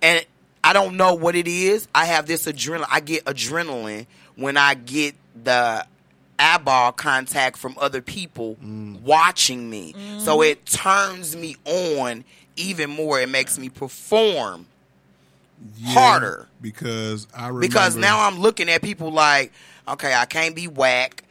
[0.03, 0.25] and
[0.63, 1.89] I don't know what it is.
[1.93, 2.87] I have this adrenaline.
[2.91, 5.14] I get adrenaline when I get
[5.45, 5.87] the
[6.38, 9.01] eyeball contact from other people mm.
[9.03, 9.92] watching me.
[10.18, 10.42] So mm-hmm.
[10.51, 12.25] it turns me on
[12.57, 13.21] even more.
[13.21, 14.66] It makes me perform
[15.77, 16.49] Yeah, harder.
[16.61, 19.53] because I remember because now I'm looking at people like,
[19.87, 21.25] okay, I can't be whack.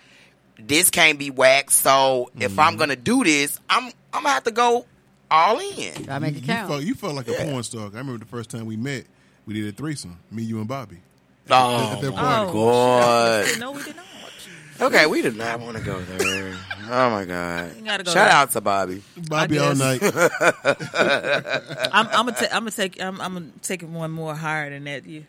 [0.57, 1.71] This can't be whack.
[1.71, 2.79] So if I'm mm-hmm.
[2.79, 4.85] gonna do this, I'm I'm gonna have to go
[5.29, 6.03] all in.
[6.03, 6.69] Gotta make it you count.
[6.69, 7.45] felt, you felt like a Yeah.
[7.45, 7.83] porn star.
[7.83, 9.05] I remember the first time we met,
[9.45, 10.97] we did a threesome, me, you, and Bobby.
[11.53, 12.53] Oh At their my party.
[12.53, 13.45] god.
[13.45, 14.05] Oh, no, we did not.
[14.81, 16.55] Okay, we did not want to go there.
[16.89, 17.75] Oh my god.
[17.77, 18.35] You gotta go Shout there.
[18.35, 19.03] out to Bobby.
[19.15, 20.01] Bobby all night.
[20.03, 24.71] I'm, I'm gonna ta- I'm gonna take I'm, I'm gonna take it one more higher
[24.71, 25.05] than that.
[25.05, 25.25] You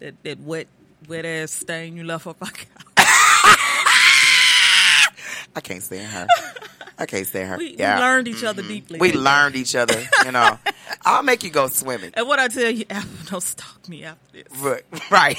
[0.00, 0.66] that that wet
[1.08, 2.66] wet ass stain you left up my couch.
[5.54, 6.26] I can't stand her.
[6.98, 7.58] I can't stand her.
[7.58, 7.96] We, yeah.
[7.96, 8.72] we learned each other mm-hmm.
[8.72, 8.98] deeply.
[8.98, 10.58] We learned each other, you know.
[11.04, 12.10] I'll make you go swimming.
[12.14, 12.84] And what I tell you,
[13.30, 14.44] don't stalk me after this.
[14.60, 14.82] Right.
[15.10, 15.38] right.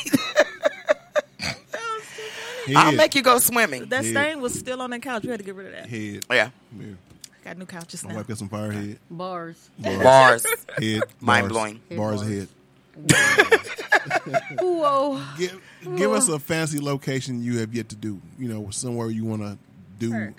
[2.76, 2.96] I'll Head.
[2.98, 3.86] make you go swimming.
[3.90, 4.12] That Yeah.
[4.12, 5.24] stain was still on that couch.
[5.24, 5.90] We had to get rid of that.
[5.90, 6.26] Head.
[6.30, 6.50] Yeah.
[6.80, 6.86] Yeah.
[7.44, 8.18] Got new couches My now.
[8.18, 9.00] wife got some fire head.
[9.10, 9.70] Bars.
[9.80, 10.46] Bars.
[10.78, 11.02] Head.
[11.20, 11.52] Mind bars.
[11.52, 11.82] blowing.
[11.98, 12.48] Bars Head
[13.10, 14.58] ahead.
[14.60, 15.22] Whoa.
[15.38, 15.60] Give,
[15.98, 18.22] give us a fancy location you have yet to do.
[18.38, 19.58] You know, somewhere you want to
[20.00, 20.34] do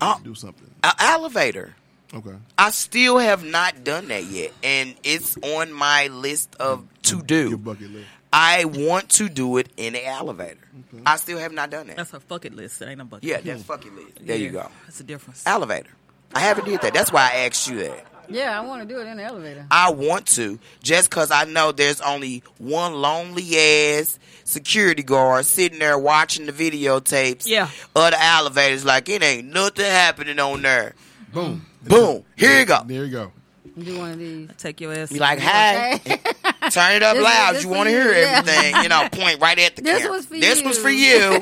[0.00, 0.70] Uh, do something.
[0.82, 1.76] an elevator.
[2.12, 2.34] Okay.
[2.58, 7.40] I still have not done that yet, and it's on my list of to do.
[7.40, 7.56] Your do.
[7.58, 8.06] bucket list.
[8.32, 10.58] I want to do it in the elevator.
[11.04, 11.96] I still have not done that.
[11.96, 12.78] That's a fucking list.
[12.80, 13.24] That ain't a bucket.
[13.28, 14.24] Yeah, that's fucking list.
[14.26, 14.68] There you go.
[14.86, 15.42] That's a difference.
[15.46, 15.90] Elevator.
[16.34, 16.94] I haven't did that.
[16.94, 18.06] That's why I asked you that.
[18.28, 19.66] Yeah, I want to do it in the elevator.
[19.72, 25.80] I want to just because I know there's only one lonely ass security guard sitting
[25.80, 27.64] there watching the videotapes Yeah.
[27.96, 30.94] of the elevators like it ain't nothing happening on there.
[31.32, 31.66] Boom.
[31.84, 32.24] Boom.
[32.36, 32.82] Here you go.
[32.86, 33.32] There you go.
[33.78, 34.50] Do one of these.
[34.58, 35.10] Take your ass.
[35.12, 36.16] Be like, hey, Hey.
[36.70, 37.54] turn it up This- loud.
[37.54, 38.42] this you want to you, hear yeah.
[38.44, 38.82] everything.
[38.82, 40.12] You know, point right at the This camera.
[40.16, 40.68] was for this you.
[40.68, 41.40] was for you.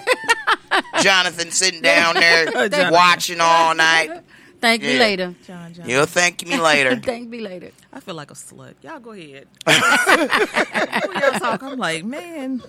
[1.03, 2.92] Jonathan sitting down there Jonathan.
[2.92, 4.22] watching all night.
[4.61, 5.01] Thank me Yeah.
[5.01, 5.35] later.
[5.46, 5.88] John, John.
[5.88, 6.96] You'll thank me later.
[6.96, 7.70] Thank me later.
[7.92, 8.74] I feel like a slut.
[8.83, 9.46] Y'all go ahead.
[9.64, 12.62] when y'all talk, I'm like, man,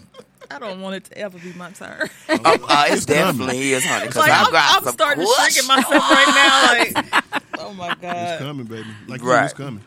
[0.51, 2.09] I don't want it to ever be my turn.
[2.29, 3.23] Uh, uh, it's It's coming.
[3.47, 4.07] definitely is, honey.
[4.07, 5.53] Because like, I've I'm, I'm some starting to kush.
[5.53, 7.01] shrink myself right now.
[7.01, 8.87] Like, oh my god, It's coming, baby.
[9.07, 9.37] Like Right.
[9.37, 9.83] you was coming.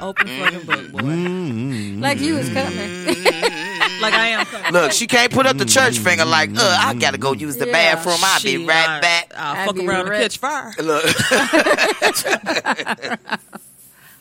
[0.00, 0.98] open fucking book, boy.
[1.00, 2.00] Mm-hmm.
[2.00, 3.16] Like you was coming.
[4.00, 4.72] Like I am coming.
[4.72, 7.64] Look, she can't put up the church finger like, uh, I gotta go use the
[7.66, 7.72] Yeah.
[7.94, 8.16] bathroom.
[8.20, 9.32] I'll be Shit, right I- back.
[9.34, 10.74] I'll I'd fuck around right- and catch fire.
[10.78, 11.04] Look,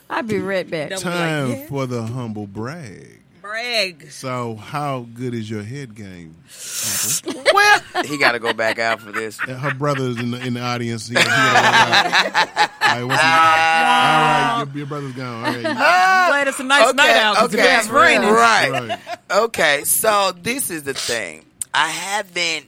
[0.09, 0.91] I'll be right back.
[0.97, 1.65] Time Like, yeah.
[1.67, 3.19] for the humble brag.
[3.49, 4.09] Brag.
[4.09, 6.35] So, how good is your head game?
[7.53, 9.37] well, he gotta go back out for this.
[9.39, 11.07] Her brother's in the, in the audience.
[11.07, 12.71] He, he gotta walk out.
[12.81, 15.45] All right, what's he- all right your, your brother's gone.
[15.45, 15.65] All right.
[15.65, 17.77] I'm glad it's a nice Okay, night out because okay.
[17.77, 18.29] it's raining.
[18.29, 18.71] Right.
[18.71, 18.99] right.
[19.31, 21.45] Okay, so this is the thing.
[21.73, 22.65] I haven't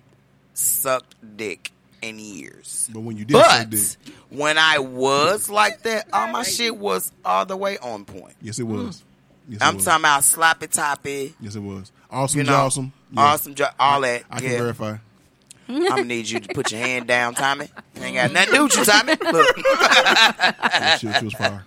[0.53, 2.89] sucked dick in years.
[2.93, 3.81] But when you did suck But dick,
[4.29, 8.35] when I was like that, all my shit was all the way on point.
[8.41, 9.03] yes, it was.
[9.47, 9.85] Yes, I'm was.
[9.85, 11.35] talking about sloppy toppy.
[11.39, 14.23] Yes, it was awesome, You know, awesome, awesome, jo- all that.
[14.29, 14.57] I can yeah.
[14.57, 14.97] verify.
[15.69, 17.67] I'm gonna need you to put your hand down, Tommy.
[17.99, 19.15] Ain't got nothing to do with you, Tommy.
[19.31, 19.57] Look.
[19.57, 21.65] Yeah, she, she was fire.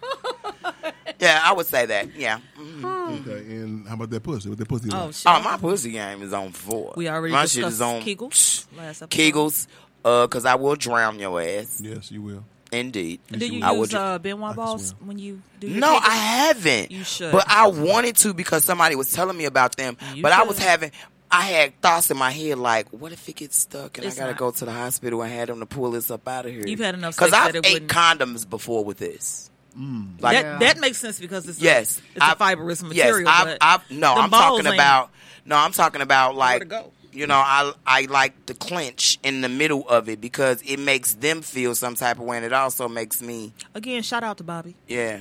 [1.21, 2.15] yeah, I would say that.
[2.17, 2.39] Yeah.
[2.59, 4.49] Okay, and how about that pussy?
[4.49, 4.89] What that pussy?
[4.93, 5.15] Oh, like?
[5.27, 6.95] Oh, my pussy game is on four.
[6.97, 9.11] we already my discussed shit is on Kegels last episode.
[9.11, 9.67] Kegels.
[10.03, 11.81] Uh, cause I will drown your ass.
[11.85, 12.45] yes, you will.
[12.73, 13.21] Indeed.
[13.31, 15.09] Do you I will use dr- uh, Ben Wa balls swim.
[15.09, 16.05] when you do your No, Kegels?
[16.09, 16.91] I haven't.
[16.93, 17.33] You should.
[17.33, 19.97] But I wanted to because somebody was telling me about them.
[20.15, 20.93] You but I was having,
[21.31, 24.21] I had thoughts in my head like, what if it gets stuck and It's I
[24.21, 24.39] gotta not.
[24.39, 26.65] go to the hospital and had them to pull this up out of here?
[26.67, 29.51] You've had enough Because I've that it ate wouldn't- condoms before with this.
[29.79, 30.21] Mm.
[30.21, 30.59] Like, that Yeah.
[30.59, 33.21] that makes sense because it's yes, a, it's a I've- fibrous material.
[33.29, 35.11] Yes, I've, but I've no, I'm talking about.
[35.45, 36.93] No, I'm talking about like to go.
[37.13, 41.15] You know, I I like the clinch in the middle of it because it makes
[41.15, 44.45] them feel some type of way, and it also makes me, Again, shout out to
[44.45, 44.75] Bobby.
[44.89, 45.21] yeah.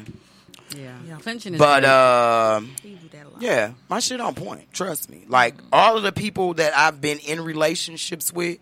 [0.78, 0.96] Yeah.
[1.08, 1.18] Yeah.
[1.18, 1.90] Clinching is But great.
[1.92, 4.72] um, do that yeah, my shit on point.
[4.72, 5.24] Trust me.
[5.28, 8.60] Like all of the people that I've been in relationships with,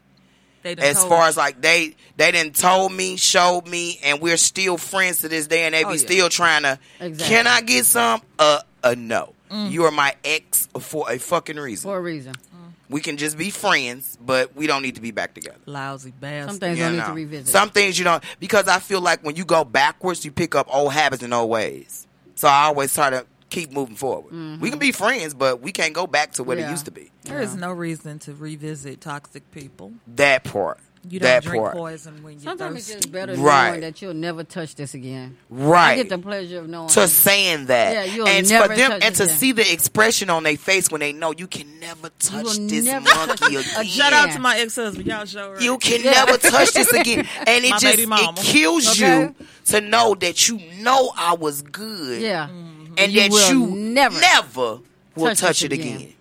[0.63, 1.27] They done as far you.
[1.27, 5.47] as like they they didn't told me, showed me, and we're still friends to this
[5.47, 5.97] day, and they be Oh, yeah.
[5.97, 6.79] still trying to.
[7.01, 7.35] Exactly.
[7.35, 8.21] Can I get some?
[8.39, 9.33] Uh, uh, no.
[9.51, 9.71] Mm.
[9.71, 11.89] You are my ex for a fucking reason.
[11.89, 12.35] for a reason.
[12.89, 15.57] We can just be friends, but we don't need to be back together.
[15.65, 16.51] lousy bastard.
[16.51, 17.47] Some things You don't need to revisit.
[17.47, 20.67] Some things you don't because I feel like when you go backwards, you pick up
[20.73, 22.07] old habits and old ways.
[22.35, 24.33] So I always try to keep moving forward.
[24.33, 24.61] Mm-hmm.
[24.61, 27.11] We can be friends, but we can't go back to what it used to be.
[27.23, 29.93] There is no reason to revisit toxic people.
[30.07, 30.79] That part.
[31.09, 31.75] You don't that drink part.
[31.75, 33.01] poison when you're Sometimes it's thirsty.
[33.01, 33.69] just better Right.
[33.69, 35.37] knowing that you'll never touch this again.
[35.49, 35.91] Right.
[35.91, 36.89] I get the pleasure of knowing.
[36.89, 37.93] to saying that.
[37.93, 39.35] Yeah, you'll and never for them touch and to again.
[39.37, 43.05] see the expression on their face when they know you can never touch this never
[43.05, 43.85] monkey a- again.
[43.85, 45.05] Shout out to my ex husband.
[45.07, 45.61] Y'all show her.
[45.61, 46.11] You can Yeah.
[46.11, 47.27] never touch this again.
[47.47, 49.21] And it My just it kills Okay.
[49.21, 52.21] you to know that you know I was good.
[52.21, 52.47] yeah.
[52.47, 52.93] Mm-hmm.
[52.97, 54.79] And You that you never never
[55.15, 55.95] will touch touch, it again.
[55.97, 56.13] again.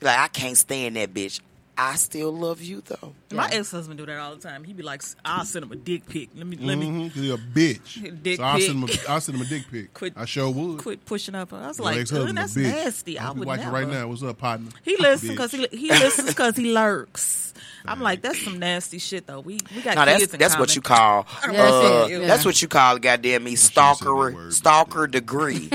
[0.00, 1.40] Like I can't stand that bitch.
[1.76, 3.14] I still love you though.
[3.32, 4.62] My ex husband do that all the time.
[4.62, 6.28] He'd be like, "I'll send him a dick pic.
[6.36, 8.22] Let me let me Mm-hmm, Cause you're a bitch.
[8.22, 8.66] Dick so I'll pic.
[8.66, 8.84] send him.
[9.06, 9.94] A, I'll send him a dick pic.
[9.94, 10.78] Quit- I sure would.
[10.80, 12.62] quit pushing up." I was Your like, ex-husband a "That's bitch.
[12.62, 13.76] nasty." I I'll be would watching never.
[13.76, 14.06] right now.
[14.06, 14.68] What's up, partner?
[14.84, 15.34] He listens Bitch.
[15.34, 17.54] because he he listens because he lurks.
[17.86, 19.40] I'm like, that's some nasty shit though.
[19.40, 20.74] We we got No, that's kids in that's what common.
[20.76, 21.26] you call.
[21.46, 22.20] Yeah, that's uh, it.
[22.20, 22.26] Yeah.
[22.26, 25.70] That's what you call goddamn me shouldn't have said that stalker word, stalker degree.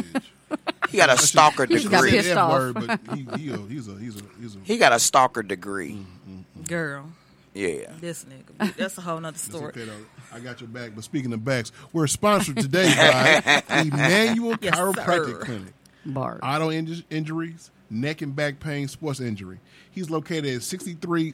[0.90, 2.12] He got a stalker He got degree.
[2.12, 2.52] pissed off.
[2.52, 4.60] word, but he, he a, he's a he's a he's a.
[4.64, 5.92] He got a stalker degree.
[5.94, 7.10] Mm, mm, mm, girl.
[7.54, 7.92] Yeah.
[8.00, 8.76] This nigga.
[8.78, 9.66] That's a whole nother story.
[9.70, 9.94] okay though.
[10.32, 10.92] I got your back.
[10.96, 15.40] But speaking of backs, we're sponsored today by Emmanuel Yes, Chiropractic sir.
[15.40, 15.74] Clinic.
[16.06, 16.40] Bars.
[16.44, 19.60] Auto inj- injuries, neck and back pain, sports injury.
[19.92, 21.34] He's located at 630,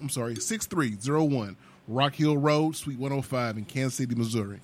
[0.00, 1.56] I'm sorry, 6301
[1.88, 4.60] Rock Hill Road, Suite 105 in Kansas City, Missouri.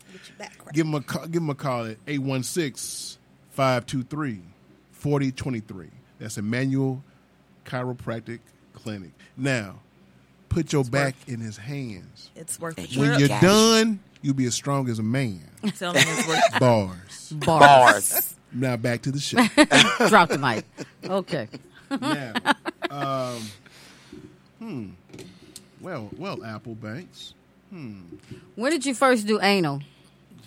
[0.72, 1.96] Give him a call, give him a call at
[3.58, 5.88] 816-523-4023.
[6.18, 7.02] That's Emmanuel
[7.64, 8.40] Chiropractic
[8.72, 9.10] Clinic.
[9.36, 9.80] Now,
[10.48, 12.30] put your back in his hands.
[12.36, 13.42] It's worth the When you're Gosh.
[13.42, 15.42] done, you'll be as strong as a man.
[15.78, 16.60] Tell him it's worth.
[16.60, 17.32] Bars.
[17.32, 17.60] Bars.
[17.60, 18.34] Bars.
[18.52, 19.38] now back to the show.
[20.08, 20.64] Drop the mic.
[21.04, 21.48] Okay.
[22.00, 22.32] now,
[22.90, 23.42] um,
[24.58, 24.88] hmm.
[25.80, 27.34] Well, well, Apple Banks.
[27.70, 28.00] Hmm.
[28.56, 29.80] When did you first do anal?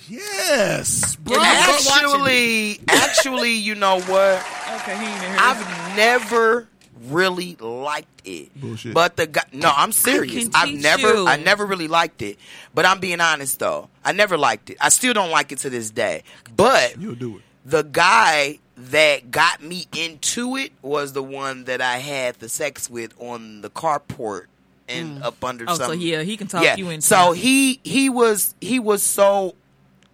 [0.07, 1.37] Yes, bro.
[1.39, 4.45] Actually, actually, you know what?
[4.75, 5.37] Okay, he ain't in here.
[5.39, 6.67] I've never
[7.07, 8.53] really liked it.
[8.59, 8.93] Bullshit.
[8.93, 10.49] But the guy, no, I'm serious.
[10.53, 11.27] I've never, you.
[11.27, 12.37] I never really liked it.
[12.73, 14.77] But I'm being honest though, I never liked it.
[14.79, 16.23] I still don't like it to this day.
[16.55, 17.43] But You'll do it.
[17.65, 22.89] the guy that got me into it was the one that I had the sex
[22.89, 24.45] with on the carport
[24.87, 25.23] and mm.
[25.23, 26.75] up under Oh, so yeah, uh, he can talk yeah.
[26.75, 27.05] you into.
[27.05, 29.55] So he he was he was so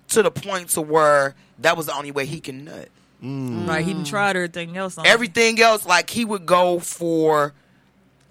[0.10, 2.90] to the point to where that was the only way he can nut.
[3.24, 3.68] Mm.
[3.68, 4.98] right, he done tried everything else.
[4.98, 5.10] On it.
[5.10, 7.54] Everything else, like he would go for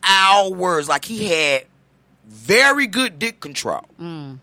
[0.02, 0.88] hours.
[0.88, 1.64] Like he had
[2.26, 3.84] very good dick control.
[4.00, 4.38] Mm.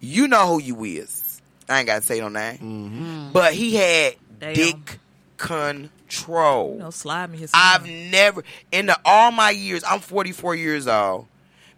[0.00, 1.40] You know who you is.
[1.68, 2.58] I ain't gotta say no name.
[2.58, 3.32] Mm-hmm.
[3.32, 4.54] But he had Damn.
[4.54, 4.98] dick
[5.36, 6.74] control.
[6.74, 7.50] You know, slide me his.
[7.54, 9.82] I've never in the, all my years.
[9.84, 11.26] I'm 44 years old.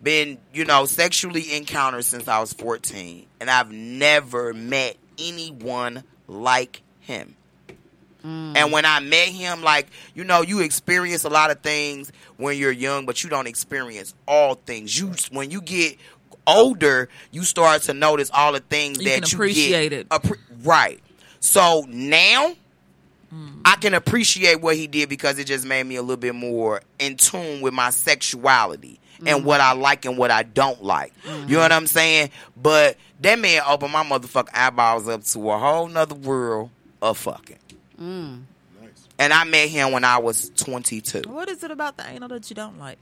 [0.00, 6.82] Been you know sexually encountered since I was 14, and I've never met anyone like
[7.00, 7.34] him.
[8.24, 8.56] Mm.
[8.56, 12.56] And when I met him, like you know, you experience a lot of things when
[12.56, 14.98] you're young, but you don't experience all things.
[14.98, 15.96] You when you get
[16.46, 20.08] older, you start to notice all the things You that you appreciate get, it.
[20.08, 21.00] appre- right.
[21.40, 22.54] So now
[23.32, 23.60] mm.
[23.64, 26.82] I can appreciate what he did because it just made me a little bit more
[26.98, 31.12] in tune with my sexuality and what I like and what I don't like.
[31.26, 32.30] You know what I'm saying?
[32.56, 36.70] But that man opened my motherfucking eyeballs up to a whole nother world
[37.02, 37.58] of fucking.
[38.00, 38.42] Mm.
[38.80, 38.90] Nice.
[39.18, 41.22] and I met him when I was 22.
[41.28, 42.98] What is it about the anal that you don't like?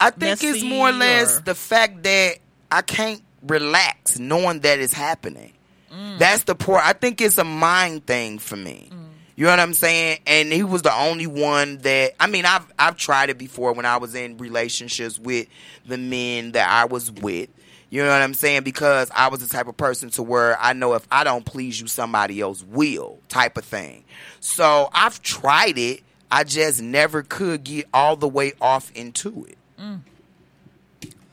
[0.00, 2.38] I think it's more or less or- the fact that
[2.70, 5.52] I can't relax knowing that it's happening.
[5.92, 6.18] Mm.
[6.18, 6.84] That's the part.
[6.86, 8.90] I think it's a mind thing for me.
[9.38, 10.18] You know what I'm saying?
[10.26, 13.86] And he was the only one that I mean, I've I've tried it before when
[13.86, 15.46] I was in relationships with
[15.86, 17.48] the men that I was with.
[17.88, 18.64] You know what I'm saying?
[18.64, 21.80] Because I was the type of person to where I know if I don't please
[21.80, 24.02] you, somebody else will, type of thing.
[24.40, 26.02] So I've tried it.
[26.32, 29.58] I just never could get all the way off into it.
[29.80, 30.00] Mm.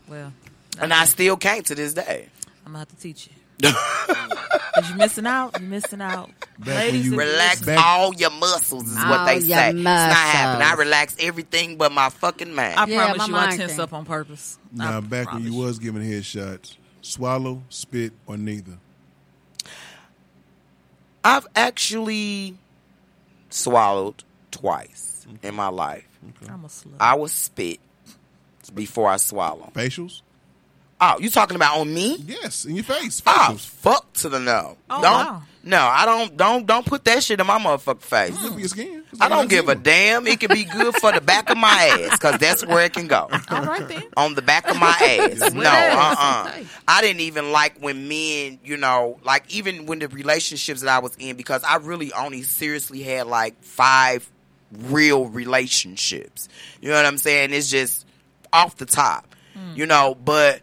[0.07, 0.31] Well,
[0.79, 2.29] And I still can't to this day.
[2.67, 3.34] I'm gonna have to teach you.
[3.61, 5.59] Cause you're missing out.
[5.59, 6.29] You're missing out.
[6.59, 9.69] Back Ladies, you- Relax Back- all your muscles is what they your say.
[9.69, 10.67] It's not happening.
[10.67, 12.79] I relax everything but my fucking mind.
[12.79, 13.79] I Yeah, promise my you, I tense thing.
[13.81, 14.57] up on purpose.
[14.71, 18.77] Now, I back when you promise was giving headshots, swallow, spit, or neither.
[21.23, 22.57] I've actually
[23.49, 26.05] swallowed twice in my life.
[26.49, 26.93] I'm a slut.
[26.99, 27.79] I was spit
[28.73, 29.71] before I swallow.
[29.73, 30.21] Facials?
[31.01, 32.17] Oh, you talking about on me?
[32.25, 33.21] Yes, in your face.
[33.27, 34.77] Oh, fuck to the no.
[34.89, 35.11] Oh, don't.
[35.11, 35.41] wow.
[35.67, 36.37] No, I don't.
[36.37, 38.39] Don't don't put that shit in my motherfucking face.
[38.43, 39.03] Look for your skin.
[39.11, 40.27] It's I don't give a damn.
[40.27, 41.67] It can be good for the back of my
[42.07, 43.27] ass because that's where it can go.
[43.49, 44.03] All right then.
[44.15, 44.89] on the back of my
[45.31, 45.53] ass.
[45.53, 45.95] No, Yes.
[45.97, 46.67] uh uh Okay.
[46.87, 50.99] I didn't even like when men, you know, like even when the relationships that I
[50.99, 54.29] was in, because I really only seriously had like five
[54.71, 56.47] real relationships.
[56.79, 57.53] You know what I'm saying?
[57.53, 58.05] It's just
[58.53, 59.35] off the top,
[59.73, 60.61] you know, but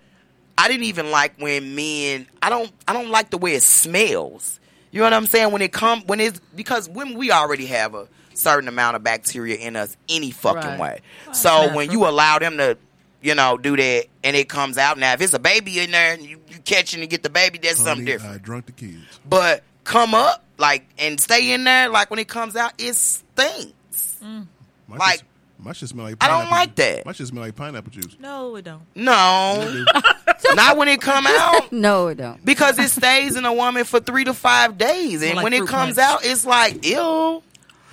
[0.59, 4.61] I didn't even like when men, I don't, I don't like the way it smells.
[4.91, 5.53] You know what I'm saying?
[5.53, 9.57] When it come, when it's, because when we already have a certain amount of bacteria
[9.57, 10.79] in us any fucking Right.
[10.81, 11.01] way.
[11.33, 12.77] So when you allow them to,
[13.23, 16.13] you know, do that and it comes out now, if it's a baby in there
[16.15, 18.35] and you, you catch it and get the baby, that's something different.
[18.35, 19.01] I drunk the kids.
[19.29, 24.17] But come up, like, and stay in there, like when it comes out, it stinks.
[24.23, 24.47] Mm.
[24.89, 25.27] My Like- shit,
[25.63, 27.07] my shit smell like I don't pineapple like that.
[27.07, 28.17] My shit smell like pineapple juice.
[28.19, 28.83] No, it don't.
[28.95, 29.85] No,
[30.55, 31.73] not when it come out.
[31.73, 32.45] No, it don't.
[32.45, 35.67] Because it stays in a woman for three to five days, and like when it
[35.67, 35.99] comes punch.
[35.99, 37.43] out, it's like ew.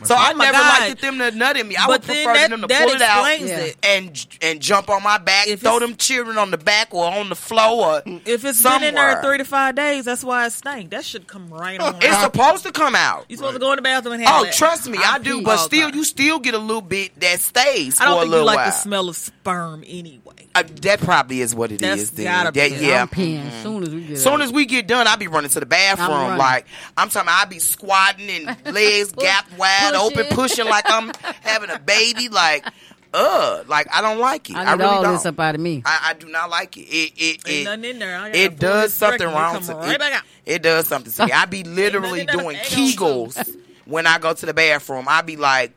[0.03, 0.79] So I Oh my never God.
[0.81, 1.75] liked them to nut in me.
[1.75, 3.77] I but would then prefer that, them to that pull it out it.
[3.83, 7.29] and and jump on my back, If throw them children on the back or on
[7.29, 7.97] the floor.
[7.97, 10.91] Or If it's been in there three to five days, that's why it stank.
[10.91, 11.97] That should come right on.
[12.01, 13.25] It's supposed to come out.
[13.29, 14.53] You're supposed to go in the bathroom and have Oh, it.
[14.53, 15.41] trust me, I, do.
[15.41, 15.95] But still, time.
[15.97, 18.65] you still get a little bit that stays I don't think you like while.
[18.67, 20.47] the smell of sperm anyway.
[20.55, 22.09] Uh, that probably is what it is.
[22.09, 22.25] That's Then.
[22.25, 23.01] gotta be That- yeah.
[23.03, 24.41] I'm peeing as soon as we get Soon out.
[24.41, 26.09] as we get done, I'll be running to the bathroom.
[26.11, 26.65] I'm like
[26.97, 30.19] I'm talking, I'll be squatting and legs Push- gapped wide pushing.
[30.19, 32.29] open, pushing like I'm having a baby.
[32.29, 32.65] Like,
[33.13, 34.55] uh, like I don't like it.
[34.55, 35.13] I I, really all don't.
[35.13, 35.81] this up out of me.
[35.85, 36.81] I, I do not like it.
[36.81, 38.31] It it it, nothing in there.
[38.33, 40.21] It does something wrong come to right it.
[40.45, 41.31] It does something to me.
[41.31, 42.65] I be literally doing there.
[42.77, 45.05] Ain't no kegels when I go to the bathroom.
[45.07, 45.71] I be like,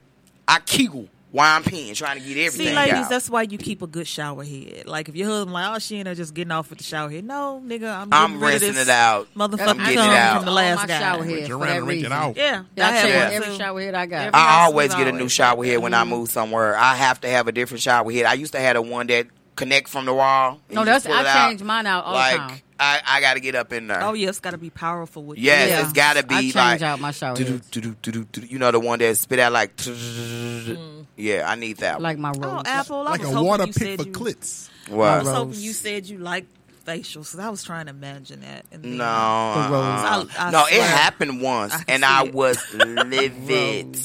[0.46, 3.10] I kegel while I'm peeing, trying to get everything See, ladies, out.
[3.10, 4.84] that's why you keep a good shower head.
[4.86, 7.24] Like if your husband like, oh, she ain't just getting off with the shower head.
[7.24, 9.28] No, nigga, I'm I'm rid of rinsing this it out.
[9.34, 10.36] Motherfucking I'm getting it out.
[10.36, 10.98] from the All last my guy.
[11.00, 12.12] shower Rinse head it for around that and it reason.
[12.12, 12.36] out.
[12.36, 13.30] Yeah, Yeah, I have Yeah.
[13.36, 14.20] every shower head I got.
[14.26, 15.80] Every- I always is get a new shower like head that.
[15.82, 16.76] when I move somewhere.
[16.76, 18.26] I have to have a different shower head.
[18.26, 20.60] I used to have the one that connect from the wall.
[20.70, 22.60] No, that's I change mine out all like, the time.
[22.82, 24.02] I, I got to get up in there.
[24.02, 25.44] Oh yeah, it's got to be powerful with you.
[25.44, 25.82] Yes, Yeah.
[25.84, 29.16] it's got to be I change like out my shower you know the one that
[29.16, 29.76] spit out like.
[29.76, 31.06] Mm.
[31.16, 32.00] Yeah, I need that.
[32.00, 32.62] like my oh, rose.
[32.66, 34.70] Oh, Apple, Like a water you pit said for you, clits.
[34.88, 35.08] What?
[35.08, 36.46] I was hoping you said you like
[36.86, 37.30] facials.
[37.32, 38.64] 'cause I was trying to imagine that.
[38.72, 39.68] And No, The uh-uh.
[39.70, 39.82] rose.
[39.82, 40.26] uh-uh.
[40.38, 42.34] I- I no, it happened once, I and I it.
[42.34, 43.98] was livid.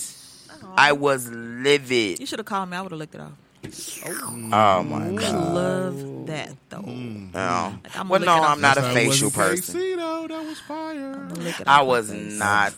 [0.76, 2.20] I was livid.
[2.20, 2.78] You should have called me.
[2.78, 3.32] I would have licked it off.
[3.65, 5.54] Oh, oh my I god!
[5.54, 6.78] love that though.
[6.84, 7.34] Mm.
[7.34, 7.78] No.
[7.84, 8.34] Like, I'ma Well, no.
[8.34, 9.74] I'm not a That's how it was facial in person.
[9.76, 11.30] Casino, that was fire.
[11.65, 12.74] I was not.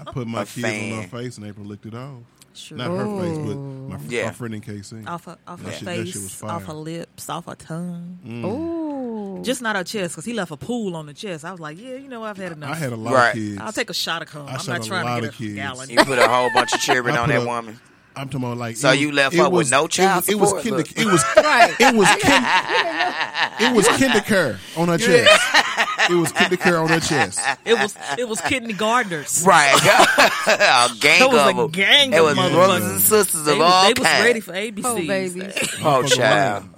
[0.06, 1.02] I put my A kids on fan.
[1.02, 2.18] her face and April licked it off.
[2.52, 2.78] Sure.
[2.78, 4.26] Not her face, but my, Yeah.
[4.26, 5.08] my friend in KC.
[5.08, 7.54] Off her, off her That shit- that shit face, was off her lips, off her
[7.56, 8.18] tongue.
[8.24, 8.44] Mm.
[8.44, 9.42] Ooh.
[9.42, 11.44] Just not her chest, because he left a pool on the chest.
[11.44, 12.70] I was like, yeah, you know, I've had enough.
[12.70, 13.28] I had a lot Right.
[13.30, 13.58] of kids.
[13.60, 14.46] I'll take a shot of cum.
[14.46, 15.54] I I'm not trying to get a kids.
[15.54, 15.90] gallon.
[15.90, 17.80] You put a whole bunch of children on that a- woman.
[18.16, 18.76] I'm talking about like.
[18.76, 20.64] So it you left it her with was- no it child was- It was, support?
[20.64, 21.74] kinder, it was Right.
[21.80, 26.10] it was kin, it was kindercare on her chest.
[26.10, 27.40] It was kindercare on her chest.
[27.64, 29.42] It was it was kidney gardeners.
[29.46, 29.74] Right.
[30.46, 31.70] a gang There was of a them.
[31.70, 34.24] gang It of was brothers and sisters They of was, all they was kinds.
[34.24, 34.82] ready for ABCs.
[34.82, 35.68] Poor babies.
[35.82, 36.18] Oh, child.
[36.64, 36.74] around.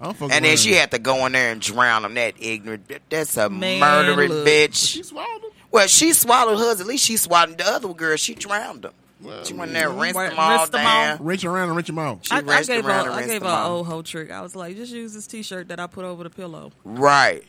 [0.00, 2.14] I don't fuck And then she had to go in there and drown them.
[2.14, 2.90] That ignorant.
[3.10, 4.46] That's a Man, murdering look.
[4.46, 4.76] bitch.
[4.92, 5.42] She swallowed.
[5.70, 6.80] Well, she swallowed hers.
[6.80, 8.16] At least she swallowed the other girl.
[8.16, 8.82] She drowned
[9.20, 9.44] them.
[9.44, 11.04] She went there, and rinsed Rinse them all them all.
[11.16, 11.24] down.
[11.24, 12.26] Wrench around and wrench them out.
[12.26, 14.30] She I, I gave her, around and I gave an old hoe trick.
[14.30, 16.72] I was like, just use this T-shirt that I put over the pillow.
[16.84, 17.44] Right,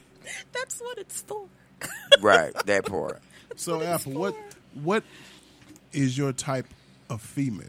[0.53, 1.45] That's what it's for.
[2.21, 2.53] right.
[2.65, 3.19] That part.
[3.55, 4.35] So Apple, what
[4.83, 5.03] what
[5.93, 6.65] is your type
[7.09, 7.65] of female?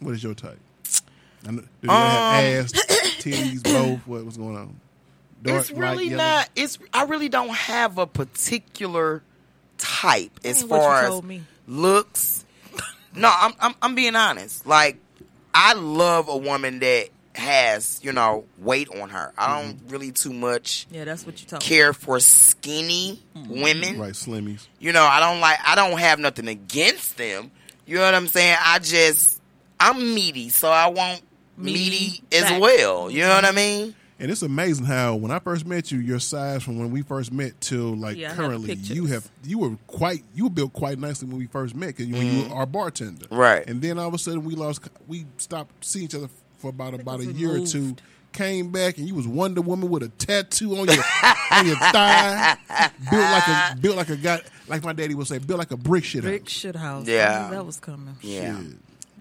[0.00, 0.58] What is your type?
[1.46, 2.72] I know- Do you have um, ass,
[3.20, 4.06] titties, both?
[4.06, 4.80] What, what's going on?
[5.42, 6.24] Dark, it's really yellow?
[6.24, 6.48] not.
[6.56, 9.22] It's I really don't have a particular
[9.78, 11.42] type as ain't you far as me.
[11.66, 12.43] looks.
[13.16, 14.66] No, I'm, I'm I'm being honest.
[14.66, 14.98] Like
[15.54, 19.32] I love a woman that has you know weight on her.
[19.36, 19.88] I don't Mm-hmm.
[19.88, 21.66] really too much Yeah, that's what you told me.
[21.68, 23.98] care for skinny women.
[23.98, 24.66] Right, slimmies.
[24.78, 25.58] You know, I don't like.
[25.64, 27.50] I don't have nothing against them.
[27.86, 28.56] You know what I'm saying?
[28.60, 29.40] I just
[29.80, 31.20] I'm meaty, so I want
[31.56, 32.60] meaty, Meaty as back.
[32.60, 33.10] well.
[33.10, 33.94] You know what I mean?
[34.20, 37.32] And it's amazing how when I first met you, your size from when we first
[37.32, 40.72] met till like Yeah, I have currently, you have you were quite you were built
[40.72, 43.34] quite nicely when we first met because when you were our bartender, Mm-hmm.
[43.34, 43.66] Right.
[43.68, 46.94] And then all of a sudden we lost, we stopped seeing each other for about
[46.94, 47.96] about a we year or two.
[48.32, 51.04] Came back and you was Wonder Woman with a tattoo on your
[51.52, 52.56] on your thigh,
[53.10, 55.76] built like a built like a guy like my daddy would say, built like a
[55.76, 56.22] brick shit.
[56.22, 56.50] Brick house.
[56.50, 57.06] shit house.
[57.06, 57.42] Yeah.
[57.46, 58.16] I knew that was coming.
[58.22, 58.58] Yeah.
[58.60, 58.66] Shit.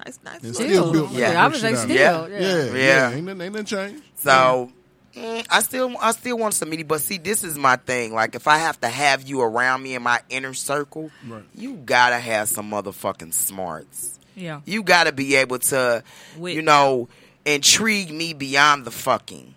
[0.05, 0.35] Nice, nice.
[0.43, 0.55] And look.
[0.55, 1.31] still built like Yeah.
[1.33, 1.83] a I brick was shit like, house.
[1.83, 1.95] still.
[1.97, 2.27] Yeah.
[2.27, 2.39] Yeah.
[2.39, 2.75] Yeah, Yeah.
[3.09, 4.03] yeah, ain't nothing, ain't nothing changed.
[4.15, 4.71] So
[5.15, 8.13] mm, I still I still want some meaty, but see, this is my thing.
[8.13, 11.43] Like, if I have to have you around me in my inner circle, Right.
[11.55, 14.19] you gotta have some motherfucking smarts.
[14.35, 14.61] Yeah.
[14.65, 16.03] You gotta be able to,
[16.37, 16.55] Wit.
[16.55, 17.09] you know,
[17.45, 19.55] intrigue me beyond the fucking.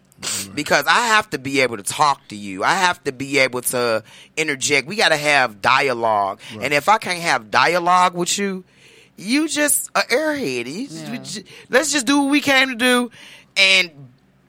[0.55, 2.65] Because I have to be able to talk to you.
[2.65, 4.03] I have to be able to
[4.37, 4.89] interject.
[4.89, 6.41] We got to have dialogue.
[6.59, 8.65] And if I can't have dialogue with you,
[9.17, 10.67] you just a airhead.
[10.67, 11.23] You- Yeah.
[11.23, 13.11] you let's just do what we came to do
[13.59, 13.91] and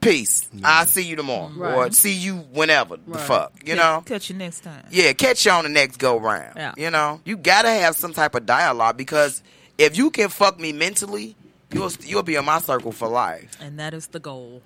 [0.00, 0.48] peace.
[0.64, 1.50] I'll see you tomorrow.
[1.76, 3.52] Or see you whenever the fuck.
[3.60, 4.02] You Catch- know?
[4.06, 4.84] Catch you next time.
[4.90, 6.54] Yeah, catch you on the next go round.
[6.56, 6.72] Yeah.
[6.76, 9.42] You know, you gotta have some type of dialogue because
[9.76, 11.36] if you can fuck me mentally,
[11.72, 13.56] you'll you'll be in my circle for life.
[13.60, 14.62] And that is the goal.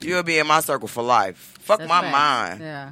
[0.00, 1.36] You'll be in my circle for life.
[1.60, 2.12] Fuck That's my facts.
[2.12, 2.60] mind.
[2.60, 2.90] Yeah.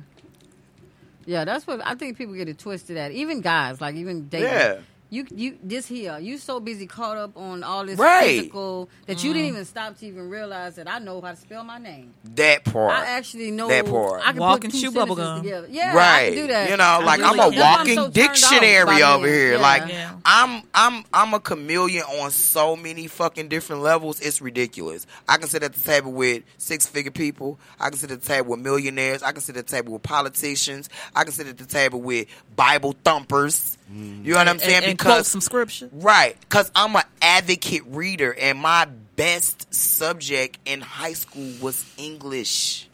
[1.24, 3.12] Yeah, that's what I think people get it twisted at.
[3.12, 4.48] Even guys, like even dating.
[4.48, 4.78] Yeah.
[5.12, 8.38] You you this here, you so busy caught up on all this Right.
[8.38, 9.52] physical that you didn't mm.
[9.52, 12.14] even stop to even realize that I know how to spell my name.
[12.34, 12.94] That part.
[12.94, 14.22] I actually know That part.
[14.26, 15.42] I can Walk put and two chew bubble gum.
[15.42, 15.66] together.
[15.70, 16.24] Yeah, I right.
[16.32, 16.70] can do that.
[16.70, 17.50] You know, I like really I'm a can.
[17.50, 19.34] That's why I'm walking so dictionary over men.
[19.34, 19.52] here.
[19.52, 19.58] Yeah.
[19.58, 20.12] Like Yeah.
[20.24, 24.18] I'm I'm I'm a chameleon on so many fucking different levels.
[24.18, 25.06] It's ridiculous.
[25.28, 27.58] I can sit at the table with six figure people.
[27.78, 29.22] I can sit at the table with millionaires.
[29.22, 30.88] I can sit at the table with politicians.
[31.14, 33.76] I can sit at the table with Bible thumpers.
[33.92, 34.24] Mm-hmm.
[34.24, 34.76] You know what I'm saying?
[34.76, 35.90] And, and quote because some scripture.
[35.92, 38.86] Right, because I'm an advocate reader, and my
[39.16, 42.88] best subject in high school was English.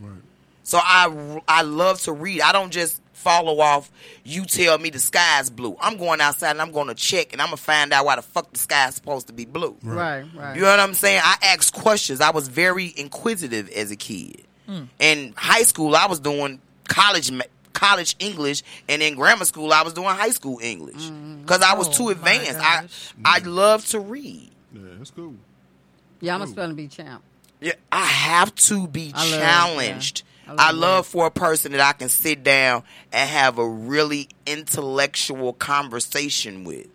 [0.00, 0.12] Right.
[0.62, 2.40] So I I love to read.
[2.40, 3.90] I don't just follow off.
[4.24, 5.76] You tell me the sky's blue.
[5.80, 8.22] I'm going outside and I'm going to check, and I'm gonna find out why the
[8.22, 9.76] fuck the sky's supposed to be blue.
[9.82, 10.54] Right, right.
[10.54, 11.20] You know what I'm saying?
[11.22, 12.20] I asked questions.
[12.20, 14.44] I was very inquisitive as a kid.
[14.66, 14.84] Hmm.
[14.98, 17.44] In high school, I was doing college ma-
[17.78, 21.42] college English, and in grammar school, I was doing high school English mm-hmm.
[21.42, 22.58] because I was Oh, too advanced.
[22.60, 22.86] I.
[23.24, 24.50] I love to read.
[24.72, 25.34] Yeah, that's cool.
[26.20, 27.22] yeah, I'm a spelling bee champ.
[27.60, 30.22] Yeah, I have to be I love- challenged.
[30.46, 30.54] yeah.
[30.58, 33.68] I I love love, for a person that I can sit down and have a
[33.68, 36.86] really intellectual conversation with.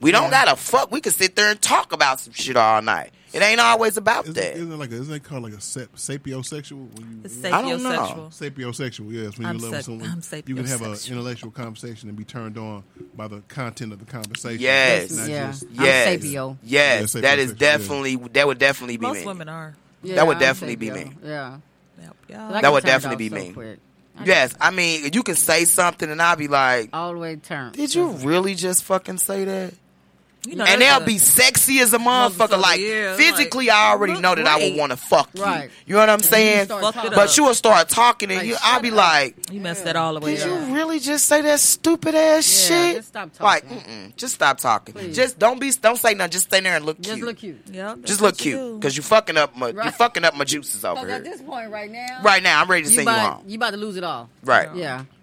[0.00, 0.90] We don't gotta fuck.
[0.90, 3.12] We can sit there and talk about some shit all night.
[3.32, 4.54] It ain't always about Isn't, that.
[4.56, 6.88] isn't it like a, isn't it called like a sap, sapiosexual?
[6.98, 7.90] When you, It's I don't know.
[8.30, 8.50] sapiosexual.
[8.50, 9.38] Sapiosexual, yes.
[9.38, 12.24] When I'm you love sap- someone, I'm you can have an intellectual conversation and be
[12.24, 12.84] turned on
[13.14, 14.60] by the content of the conversation.
[14.62, 15.10] Yes.
[15.12, 15.46] Not Yeah.
[15.50, 16.56] just- I'm Yes, sapio.
[16.62, 17.58] yes, Yeah, that is sapiosexual, yeah.
[17.58, 19.26] definitely that would definitely be Most me.
[19.26, 19.76] women are.
[20.02, 21.12] Yeah, That would I'm definitely be me.
[21.24, 21.56] Yeah.
[22.00, 22.16] Yep.
[22.28, 22.60] Yeah.
[22.62, 23.52] That would definitely be so me.
[23.52, 23.78] quick.
[24.18, 27.36] I Yes, I mean you can say something and I'll be like, All the way
[27.36, 27.74] turned.
[27.74, 29.74] "Did you really just fucking say that?"
[30.46, 32.48] You know, and they'll a- be sexy as a motherfucker.
[32.48, 35.42] Motherfucker, Like yeah, physically, like, I already know that I would want to fuck you.
[35.42, 35.70] Right.
[35.86, 36.64] You know what I'm And saying?
[36.66, 37.12] start Fucked talking.
[37.12, 38.94] it But you will start talking and Like, you, I'll be up.
[38.96, 40.68] like, You messed that all the way "Did up.
[40.68, 43.44] you really just say that stupid ass Yeah, shit?" just stop talking.
[43.44, 43.92] Like, talking.
[44.12, 44.94] mm-mm, just stop talking.
[44.94, 45.16] Please.
[45.16, 46.30] Just don't be, don't say nothing.
[46.30, 47.26] Just stay there and look Just cute.
[47.26, 47.58] look cute.
[47.72, 51.00] Yeah, Just look cute because you fucking up my, you're fucking up my juices over
[51.00, 53.32] Because at this point right now, Right now, I'm ready to you send you about,
[53.38, 53.44] home.
[53.48, 54.28] you about to lose it all.
[54.44, 54.68] Right.
[54.76, 55.04] Yeah.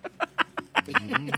[0.80, 1.28] Mm-hmm.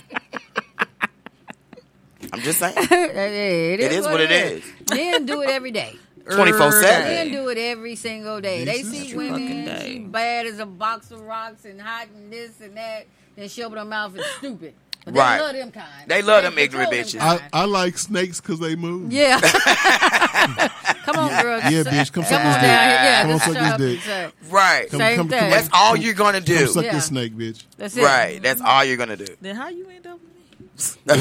[2.33, 2.75] I'm just saying.
[2.89, 4.65] Hey, it It is what it is.
[4.91, 5.97] Men do it every day.
[6.31, 6.85] 24 7.
[6.85, 7.33] Er, men 7.
[7.33, 8.65] do it every single day.
[8.65, 9.19] They This is see true.
[9.19, 9.93] women Fucking day.
[9.93, 13.07] she bad as a box of rocks and hot and this and that,
[13.37, 14.75] then she open her mouth and stupid.
[15.05, 15.37] But Right.
[15.39, 15.87] they love them kind.
[16.09, 17.39] They love them ignorant control bitches.
[17.41, 17.63] them I.
[17.63, 19.13] I like snakes because they move.
[19.13, 19.41] yeah.
[21.05, 21.59] come on, girl.
[21.59, 22.71] Yeah, bitch, come suck Come this on dick.
[22.71, 24.33] Yeah, Come on, suck this dick.
[24.49, 24.89] Right.
[24.91, 25.39] Come, Same come, thing.
[25.41, 26.67] come, That's all you're going to Come do.
[26.69, 26.93] suck Yeah.
[26.95, 27.65] this snake, bitch.
[27.79, 28.05] That's it.
[28.05, 28.41] Right.
[28.41, 29.35] That's all you're going to do.
[29.41, 31.15] Then how you end up with me?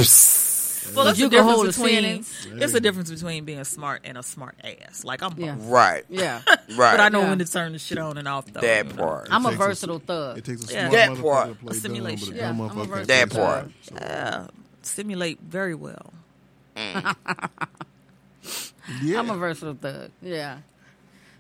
[0.94, 2.64] But Well, it's you a can hold difference a between sentence.
[2.64, 5.04] it's a difference between being smart and a smart ass.
[5.04, 5.56] Like I'm, Yeah.
[5.60, 6.04] right.
[6.10, 6.42] Yeah.
[6.76, 6.92] Right.
[6.94, 7.30] but I know Yeah.
[7.30, 8.46] when to turn the shit on and off.
[8.46, 8.98] Though, that you know?
[9.04, 9.28] part.
[9.32, 10.38] I'm a takes a- versatile thug.
[10.38, 10.90] It takes a Yeah.
[10.90, 11.48] smart That part.
[11.50, 12.28] to play A dumb, simulation.
[12.30, 13.70] but Yeah, I'm a versatile That part.
[13.84, 14.02] smart.
[14.02, 14.48] So, Yeah,
[14.82, 16.14] simulate very well.
[19.04, 19.20] Yeah.
[19.20, 20.10] I'm a versatile thug.
[20.22, 20.58] Yeah.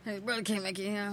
[0.05, 1.11] Hey, brother can't make it here.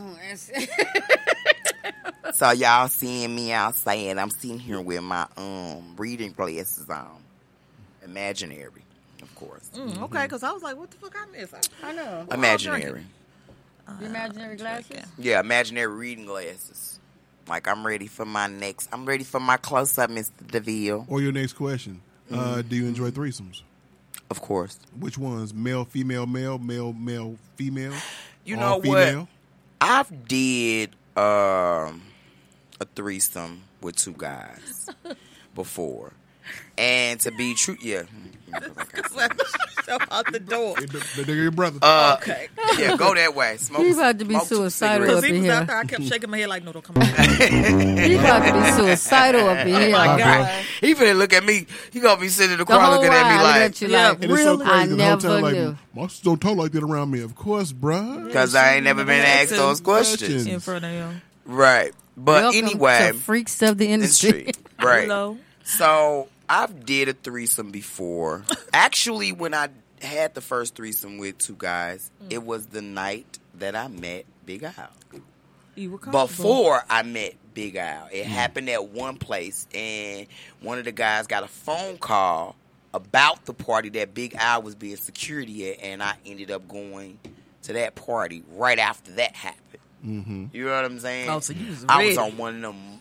[2.35, 4.19] So y'all seeing me outside?
[4.19, 7.23] I'm sitting here with my um reading glasses on,
[8.05, 8.83] imaginary,
[9.23, 11.53] of course, Mm, Okay, because I was like, what the fuck I miss?
[11.55, 12.27] I- I know.
[12.31, 13.05] imaginary.
[14.01, 15.05] The imaginary glasses.
[15.17, 16.99] Yeah, imaginary reading glasses.
[17.49, 18.89] Like I'm ready for my next.
[18.93, 20.31] I'm ready for my close up, Mr.
[20.47, 21.07] Deville.
[21.09, 22.03] Or your next question.
[22.31, 23.63] Uh, do you enjoy threesomes?
[24.31, 24.79] Of course.
[25.01, 25.55] Which ones?
[25.55, 27.95] Male, female, male, male, male, female.
[28.45, 29.07] You all know what?
[29.09, 29.29] female?
[29.81, 32.03] I've did um
[32.81, 34.91] a threesome with two guys
[35.55, 36.13] before,
[36.77, 38.03] and to be true, yeah.
[40.11, 40.75] Out the door.
[40.77, 40.87] The-
[41.17, 41.79] the- They're your brother.
[41.83, 42.49] Uh, Okay.
[42.79, 43.57] yeah, go that way.
[43.59, 43.83] Smoke.
[43.83, 45.27] He about to be smoke some suicidal Because up cigarettes.
[45.27, 45.53] he in was here.
[45.61, 47.05] out there, I kept shaking my head like, no, don't come on.
[47.99, 49.91] He about to be suicidal up in here.
[49.93, 50.19] my.
[50.19, 50.65] God.
[50.81, 51.67] He finna look at me.
[51.91, 53.63] He gonna be sitting in the The corner whole looking at me ride, like, look
[53.71, 54.65] at you like, and it's so really?
[54.67, 54.71] crazy.
[54.71, 55.79] I 'cause the whole never time, like, knew.
[55.95, 57.21] my sister don't talk like that around me.
[57.23, 58.27] Of course, bruh.
[58.27, 60.21] because I ain't never been asked those questions.
[60.21, 60.47] Questions.
[60.47, 61.23] In front of him.
[61.47, 61.93] Right.
[62.17, 64.41] But Welcome anyway, to freaks of the industry.
[64.41, 64.63] industry.
[64.83, 65.03] Right.
[65.09, 65.39] Hello.
[65.65, 68.45] So I've did a threesome before.
[68.73, 69.69] Actually, when I
[70.01, 74.63] had the first threesome with two guys, it was the night that I met Big
[74.63, 74.73] Al.
[75.75, 75.99] You were.
[75.99, 80.27] Before I met Big Al, it happened at one place, and
[80.61, 82.57] one of the guys got a phone call
[82.95, 87.19] about the party that Big Al was being security at, and I ended up going
[87.63, 89.65] to that party right after that happened.
[90.05, 90.47] Mm-hmm.
[90.53, 91.29] You know what I'm saying?
[91.29, 93.01] Oh, so you was I was on one of them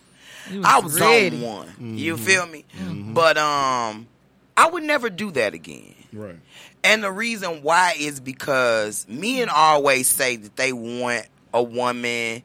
[0.51, 1.35] You I was ready.
[1.37, 1.67] on one.
[1.67, 1.97] Mm-hmm.
[1.97, 2.65] You feel me?
[2.77, 3.13] Mm-hmm.
[3.13, 4.07] But um,
[4.55, 5.95] I would never do that again.
[6.13, 6.37] Right.
[6.83, 12.43] And the reason why is because men always say that they want a woman,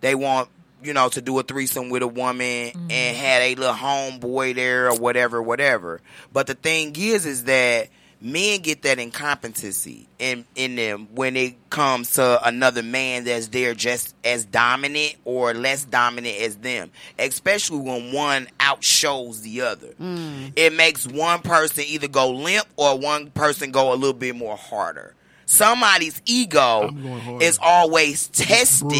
[0.00, 0.48] they want
[0.82, 2.90] you know to do a threesome with a woman mm-hmm.
[2.90, 6.00] and had a little homeboy there or whatever, whatever.
[6.32, 7.88] But the thing is, is that
[8.20, 13.74] men get that incompetency in in them when it comes to another man that's there
[13.74, 19.88] just as dominant or less dominant as them, especially when one outshows the other.
[20.00, 20.52] Mm.
[20.56, 24.56] It makes one person either go limp or one person go a little bit more
[24.56, 25.14] harder.
[25.46, 27.44] Somebody's ego I'm going harder.
[27.44, 28.90] is always tested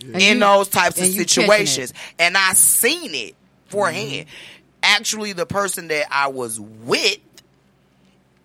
[0.00, 0.18] Yeah.
[0.18, 3.70] In you- those types of and you catching situations, and I seen it mm-hmm.
[3.70, 4.26] forehand.
[4.82, 7.18] Actually, the person that I was with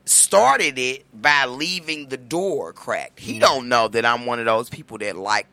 [0.09, 3.19] started it by leaving the door cracked.
[3.19, 5.47] He don't know that I'm one of those people that like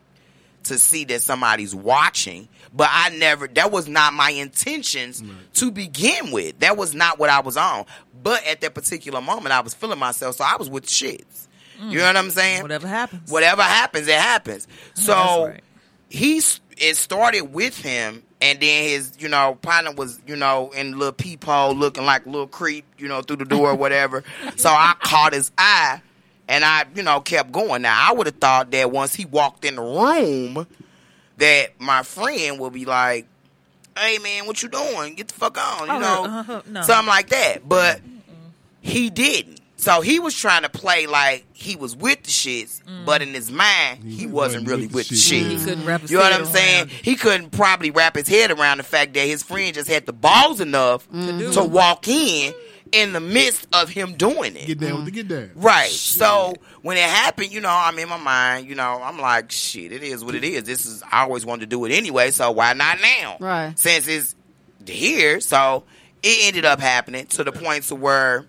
[0.63, 5.23] to see that somebody's watching, but I never that was not my intentions
[5.55, 6.59] to begin with.
[6.59, 7.85] That was not what I was on.
[8.21, 11.47] But at that particular moment I was feeling myself, so I was with shits.
[11.79, 11.93] You mm.
[11.97, 12.63] know what I'm saying?
[12.63, 13.31] Whatever happens.
[13.31, 14.67] Whatever happens, it happens.
[14.95, 15.61] So right.
[16.09, 20.97] he's it started with him and then his, you know, partner was, you know, in
[20.97, 24.23] little peephole looking like a little creep, you know, through the door or whatever.
[24.55, 26.01] so I caught his eye
[26.47, 27.81] and I, you know, kept going.
[27.81, 30.67] Now I would have thought that once he walked in the room
[31.37, 33.25] that my friend would be like,
[33.97, 35.15] Hey man, what you doing?
[35.15, 36.25] Get the fuck on, you Oh, know.
[36.25, 36.81] uh-huh, no.
[36.83, 37.67] Something like that.
[37.67, 38.01] But
[38.81, 39.56] he didn't.
[39.79, 43.51] So he was trying to play like he was with the shits, but in his
[43.51, 44.33] mind, he, He wasn't
[44.65, 45.43] wasn't really with the with the shit.
[45.43, 45.51] shit.
[45.59, 46.87] He couldn't wrap his You know what I'm saying?
[46.89, 50.13] He couldn't probably wrap his head around the fact that his friend just had the
[50.13, 51.69] balls enough do to it.
[51.69, 52.53] walk in
[52.91, 54.65] in the midst of him doing it.
[54.65, 55.15] Get down with the mm.
[55.15, 55.51] get down.
[55.55, 55.89] Right.
[55.89, 59.91] So when it happened, you know, I'm in my mind, you know, I'm like, shit,
[59.91, 60.63] it is what it is.
[60.63, 63.37] This is I always wanted to do it anyway, so why not now?
[63.39, 63.77] Right.
[63.77, 64.35] Since it's
[64.87, 65.83] here, so
[66.23, 68.45] it ended up happening to the point to where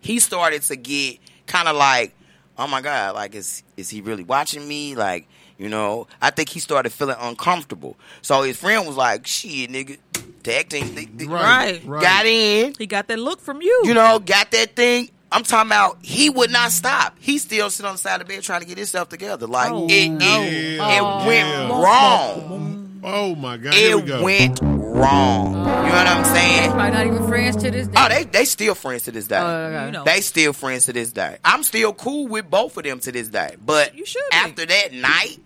[0.00, 2.14] he started to get kind of like,
[2.56, 4.94] oh my god, like is is he really watching me?
[4.96, 5.26] Like,
[5.58, 7.96] you know, I think he started feeling uncomfortable.
[8.22, 9.98] So his friend was like, shit, nigga,
[10.42, 11.84] tag team, they- they- Right.
[11.86, 13.82] got in, He got that look from you.
[13.84, 15.10] you know, got that thing.
[15.30, 17.16] I'm talking about he would not stop.
[17.20, 19.46] He still sit on the side of the bed trying to get himself together.
[19.46, 20.42] Like Oh, it, no.
[20.42, 21.20] it, Oh.
[21.22, 21.68] it went Yeah.
[21.82, 22.87] wrong.
[23.02, 23.74] Oh my God.
[23.74, 24.22] Here we It go.
[24.22, 25.52] went wrong.
[25.52, 26.70] You know what I'm saying?
[26.72, 27.98] Probably not even friends to this oh, day.
[28.00, 29.38] Oh, they they still friends to this day.
[29.38, 29.86] Oh, okay.
[29.86, 30.04] You know.
[30.04, 31.38] They still friends to this day.
[31.44, 33.56] I'm still cool with both of them to this day.
[33.64, 34.36] But You should be.
[34.36, 35.38] after that night,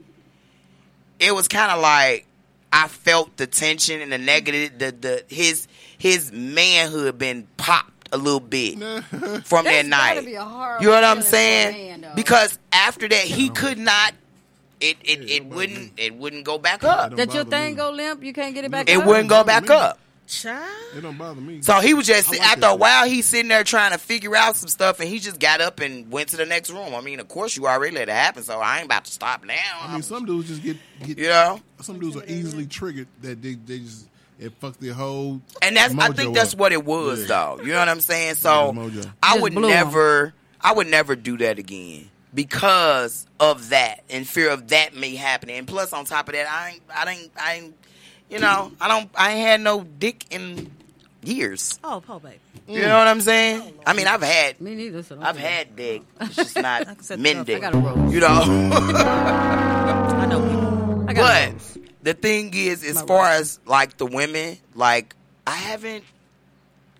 [1.21, 2.27] it was kind of like
[2.73, 4.79] I felt the tension and the negative.
[4.79, 8.79] The the his his manhood been popped a little bit
[9.45, 10.25] from that night.
[10.25, 12.01] be a you know what I'm feeling for a saying?
[12.01, 14.15] man, because after that, he could not.
[14.83, 17.11] It it, it wouldn't it wouldn't go back up.
[17.11, 17.77] don't That your thing me.
[17.77, 19.07] go limp, you can't get it back It up?
[19.07, 19.75] wouldn't go back me.
[19.75, 19.99] up.
[20.27, 20.67] Child.
[20.97, 21.61] It don't bother me.
[21.63, 24.35] So he was just I like after a while he's sitting there trying to figure
[24.35, 26.95] out some stuff, and he just got up and went to the next room.
[26.95, 29.45] I mean, of course you already let it happen, so I ain't about to stop
[29.45, 29.55] now.
[29.83, 31.19] I mean, some dudes just get get.
[31.19, 34.07] you know, Some dudes are easily triggered that they they just
[34.39, 35.41] it fucked the whole.
[35.61, 36.61] And that's I think that's up.
[36.61, 37.27] what it was Yeah.
[37.27, 37.61] though.
[37.63, 38.37] You know what I'm saying?
[38.37, 39.13] So mojo.
[39.23, 39.71] I would blew 'em.
[39.75, 45.15] never I would never do that again because of that and fear of that may
[45.17, 45.51] happen.
[45.51, 47.75] And plus on top of that, I ain't I ain't I ain't
[48.31, 50.71] you know, I don't I ain't had no dick in
[51.23, 51.79] years.
[51.85, 52.39] Oh, po baby.
[52.69, 53.61] You know what I'm saying?
[53.79, 55.03] Oh, I mean I've had Me neither.
[55.03, 56.03] So I've had dick.
[56.21, 56.87] It's just not
[57.19, 57.59] men dick.
[57.59, 58.13] I got a rose.
[58.13, 58.29] You know?
[58.97, 61.11] I know people.
[61.11, 61.79] I But rose.
[62.03, 65.15] the thing is, as My far as like the women, like
[65.47, 66.05] I haven't,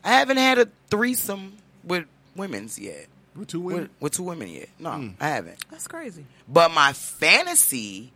[0.05, 1.55] I haven't had a threesome
[1.85, 2.05] with
[2.37, 3.07] women's yet.
[3.35, 3.89] With two women.
[4.01, 4.69] with two women yet?
[4.79, 5.57] No, I haven't.
[5.71, 6.25] That's crazy.
[6.49, 8.13] But my fantasy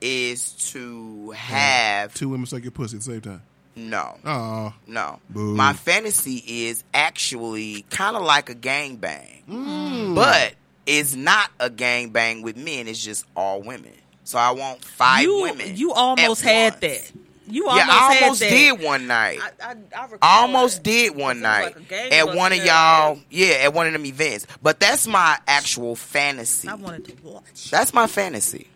[0.00, 3.42] is to have Two women suck your pussy at the same time.
[3.76, 5.18] no, Oh, no.
[5.30, 5.54] Boo.
[5.54, 10.14] My fantasy is actually kind of like a gangbang, Mm.
[10.14, 10.54] but
[10.86, 12.88] it's not a gangbang with men.
[12.88, 13.92] It's just all women.
[14.24, 15.76] So I want five you women.
[15.76, 16.80] you almost at had once.
[16.80, 17.12] that.
[17.46, 19.38] You Yeah, almost I had almost did one night.
[19.42, 23.18] I, I, I, I almost did one night like at one of y'all.
[23.30, 24.46] Yeah, at one of them events.
[24.62, 26.68] But that's my actual fantasy.
[26.68, 27.70] I wanted to watch.
[27.70, 28.68] That's my fantasy.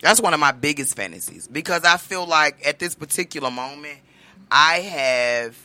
[0.00, 3.98] That's one of my biggest fantasies because I feel like at this particular moment,
[4.50, 5.56] I have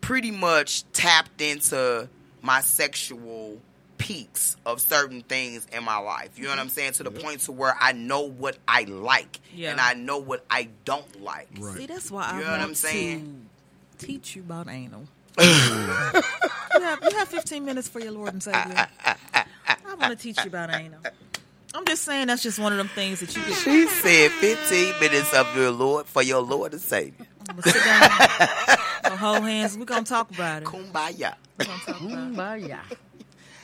[0.00, 2.08] pretty much tapped into
[2.42, 3.58] my sexual
[4.00, 6.30] peaks of certain things in my life.
[6.38, 6.74] You know what I'm mm-hmm.
[6.74, 6.92] saying?
[6.94, 9.70] To the point to where I know what I like Yeah.
[9.70, 11.48] and I know what I don't like.
[11.58, 11.76] Right.
[11.76, 13.46] See, that's why You I know want what I'm saying?
[13.98, 15.04] to teach you about anal.
[15.38, 18.88] you, have, you have 15 minutes for your Lord and Savior.
[19.34, 21.00] I want to teach you about anal.
[21.72, 24.98] I'm just saying that's just one of them things that you could She said 15
[24.98, 27.26] minutes of your Lord for your Lord and Savior.
[27.48, 29.78] I'm gonna sit down, go hold hands.
[29.78, 30.66] We're going to talk about it.
[30.66, 31.34] Kumbaya.
[31.58, 32.76] We're going to talk about it.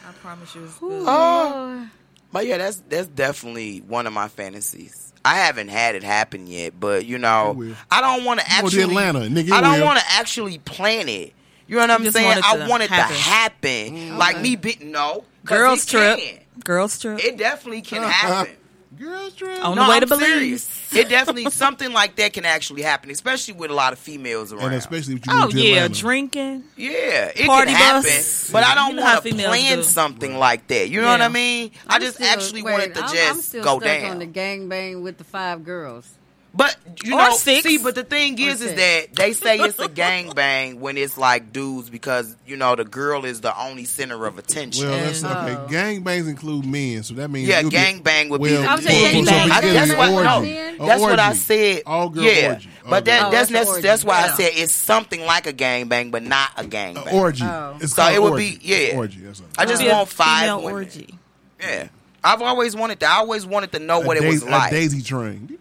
[0.07, 0.19] But yeah.
[0.19, 1.05] I promise you it's good.
[1.07, 1.79] Oh.
[1.83, 1.87] Uh,
[2.33, 5.13] but yeah, that's that's definitely one of my fantasies.
[5.25, 7.75] I haven't had it happen yet, but you know.
[7.91, 8.83] I don't want to actually.
[8.83, 11.33] Atlanta, nigga, I don't want to actually plan it.
[11.67, 12.27] You know what I'm just saying?
[12.29, 13.17] want it I want it happen.
[13.17, 14.19] to happen.
[14.19, 16.19] Like me, be, no, 'cause Girls it trip.
[16.19, 16.39] can.
[16.63, 17.25] Girls trip.
[17.25, 18.55] It definitely can happen.
[18.99, 19.65] Girls trip.
[19.65, 20.89] On no, the way I'm to Belize.
[20.95, 24.65] It definitely something like that can actually happen, especially with a lot of females around.
[24.67, 25.75] and especially if you Oh, move to yeah.
[25.85, 25.95] Atlanta.
[26.01, 26.65] Drinking.
[26.77, 26.91] Yeah,
[27.35, 28.51] it Party can happen, bus.
[28.53, 29.83] but I don't know want to plan do.
[29.83, 30.89] something like that.
[30.89, 31.71] You know what I mean?
[31.89, 34.11] I I'm just still- actually wait, wanted to I'm, just I'm still go stuck down.
[34.13, 36.11] on the gangbang with the five girls.
[36.57, 37.65] But you Or know, six.
[37.65, 38.81] see, but the thing is, is six.
[38.81, 43.27] that they say it's a gangbang when it's like dudes because you know the girl
[43.27, 44.89] is the only center of attention.
[44.89, 45.55] Well, that's And- okay.
[45.55, 45.67] Oh.
[45.69, 48.53] Gangbangs include men, so that means yeah, you'll be- gangbang would be.
[48.53, 49.45] well, the I'm saying so- so gangbang.
[49.45, 50.57] we I- get that's an what, no, orgy.
[50.57, 51.83] A that's what I said.
[51.85, 52.69] All girl yeah, orgy.
[52.85, 54.33] All but that, girl- Oh, that's that's that's, that's why orgy.
[54.33, 57.07] I said it's something like a gangbang, but not a gangbang.
[57.07, 57.45] An orgy.
[57.45, 57.77] Oh.
[57.81, 58.57] It's So it would orgy.
[58.57, 58.97] be- yeah.
[58.97, 59.21] orgy.
[59.21, 59.43] That's.
[59.59, 60.73] I just Be want five female women.
[60.73, 61.15] orgy.
[61.61, 61.89] Yeah,
[62.25, 63.11] I've always wanted that.
[63.11, 64.73] I always wanted to know A what it was like.
[64.73, 65.59] A daisy train.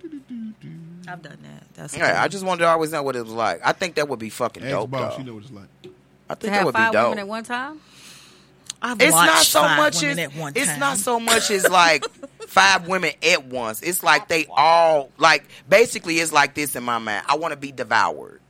[1.16, 1.64] I've done that.
[1.74, 3.62] That's Yeah, I just wanted to always know what it was like.
[3.64, 4.92] I think that would be fucking Ask dope.
[4.92, 5.14] boss.
[5.14, 5.20] though.
[5.20, 5.66] You know what it's like.
[6.30, 7.04] I To think that have would be five dope.
[7.10, 7.80] women at one time?
[8.82, 10.80] I've it's not so five much women as at one it's time.
[10.80, 12.06] not so much as like
[12.48, 13.82] five women at once.
[13.82, 17.24] It's like they all like basically it's like this in my mind.
[17.28, 18.42] I want to be devoured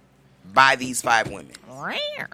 [0.54, 1.52] by these five women.
[1.70, 2.30] Rare.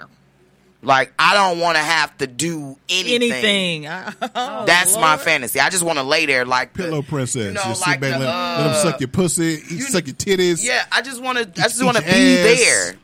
[0.84, 3.86] Like I don't want to have to do anything.
[3.86, 3.88] Anything.
[4.34, 5.60] Oh, That's my fantasy.
[5.60, 7.46] I just want to lay there like the- Pillow princess.
[7.48, 9.82] You know, just like sit back, the, let, uh, let them suck your pussy, eat,
[9.82, 10.64] suck your titties.
[10.64, 11.62] Yeah, I just want to.
[11.62, 12.60] I just want to be ass.
[12.60, 12.96] there.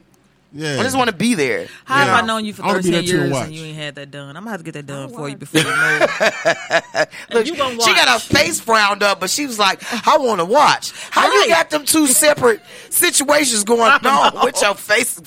[0.54, 0.80] Yeah.
[0.80, 1.68] I just want to be there.
[1.86, 3.78] How have I known you for I 13 there too and years and you ain't
[3.78, 4.30] had that done?
[4.36, 7.08] I'm gonna have to get that done for you before you move.
[7.32, 10.40] Look, you gonna she got her face frowned up, but she was like, "I want
[10.40, 15.20] to watch." How you got them two separate situations going on with your face?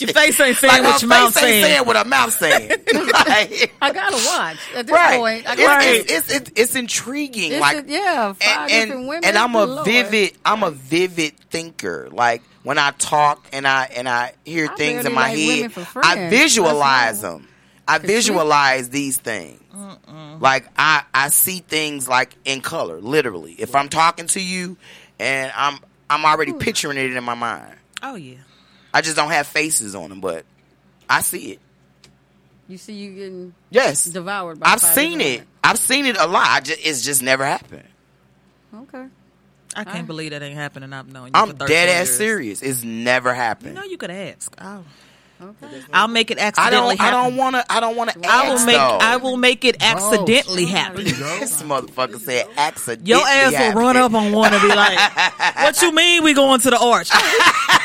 [0.00, 1.64] Your face ain't saying like what her your mouth saying.
[1.64, 2.70] saying what her mouth saying.
[3.28, 4.58] Like, I gotta watch.
[4.74, 5.18] At this right?
[5.18, 7.52] point, I It's, gotta it's, it's, it's, it's intriguing.
[7.52, 9.24] It's like a- yeah, five and, different and, women.
[9.24, 9.84] and I'm a Lord.
[9.86, 12.08] vivid I'm a vivid thinker.
[12.10, 15.72] Like when I talk and I and I hear I things in my like head,
[15.96, 17.48] I visualize them.
[17.86, 19.62] I visualize these things.
[20.40, 23.52] Like I I see things like in color, literally.
[23.58, 24.76] If I'm talking to you
[25.18, 25.78] and I'm
[26.10, 27.74] I'm already picturing it in my mind.
[28.02, 28.36] Oh yeah.
[28.92, 30.44] I just don't have faces on them, but
[31.08, 31.60] I see it.
[32.68, 34.04] You see, you getting Yes.
[34.04, 34.66] devoured by.
[34.70, 35.42] I've seen it.
[35.64, 36.46] I've seen it a lot.
[36.46, 37.88] I just, it's just never happened.
[38.74, 39.06] Okay.
[39.78, 40.06] I can't Alright.
[40.06, 40.92] believe that ain't happening.
[40.92, 42.16] I've known you I'm for 13 dead ass years.
[42.16, 42.62] serious.
[42.62, 43.74] It's never You happened.
[43.74, 44.54] know you could ask.
[44.58, 44.84] I'll,
[45.40, 45.82] Okay.
[45.92, 47.00] I'll make it I accidentally don't.
[47.00, 47.30] I happen.
[47.30, 47.72] don't want to.
[47.72, 48.20] I don't want to.
[48.28, 48.76] I will make.
[48.76, 48.98] Though.
[49.00, 51.04] I will make it oh, accidentally oh, There happen.
[51.04, 53.08] This motherfucker said accidentally.
[53.10, 54.98] Your ass will run up on one and be like,
[55.58, 57.10] "What you mean we going to the arch?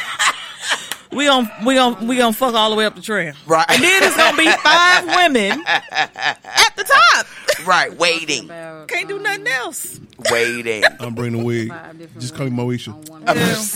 [1.15, 3.65] we gon' we gon' we gonna fuck all the way up the trail, Right.
[3.69, 7.27] And then it's gonna be five women at the top.
[7.65, 7.93] right.
[7.95, 8.45] Waiting.
[8.45, 9.99] About, Can't do um, nothing else.
[10.31, 10.83] Waiting.
[10.99, 11.73] I'm bringing the wig.
[12.19, 12.93] Just call me women Moesha.
[12.93, 13.33] on one Yeah.
[13.33, 13.67] woman.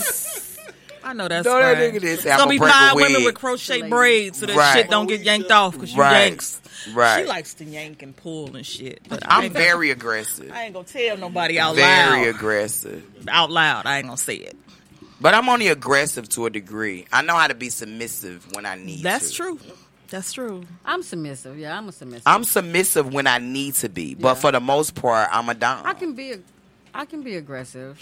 [1.04, 1.78] I know that's No, that right.
[1.78, 3.88] nigga didn't say, It's "I'ma gonna be break a fine women with crochet Lady.
[3.88, 4.72] braids so that Right.
[4.74, 6.24] shit don't get yanked off because you Right.
[6.26, 6.60] yanks.
[6.92, 7.22] Right.
[7.22, 9.00] She likes to yank and pull and shit.
[9.08, 10.50] But I I'm ain't very aggressive.
[10.52, 12.10] I ain't gonna tell nobody out Very loud.
[12.18, 13.02] Very aggressive.
[13.28, 14.56] Out loud, I ain't gonna say it.
[15.20, 17.06] But I'm only aggressive to a degree.
[17.12, 19.02] I know how to be submissive when I need to.
[19.02, 19.36] That's to.
[19.36, 19.60] true.
[20.10, 20.62] That's true.
[20.86, 21.58] I'm submissive.
[21.58, 22.22] Yeah, I'm a submissive.
[22.26, 24.34] I'm submissive when I need to be, but Yeah.
[24.34, 25.84] for the most part, I'm a dom.
[25.84, 26.34] I can be.
[26.94, 27.98] I can be aggressive.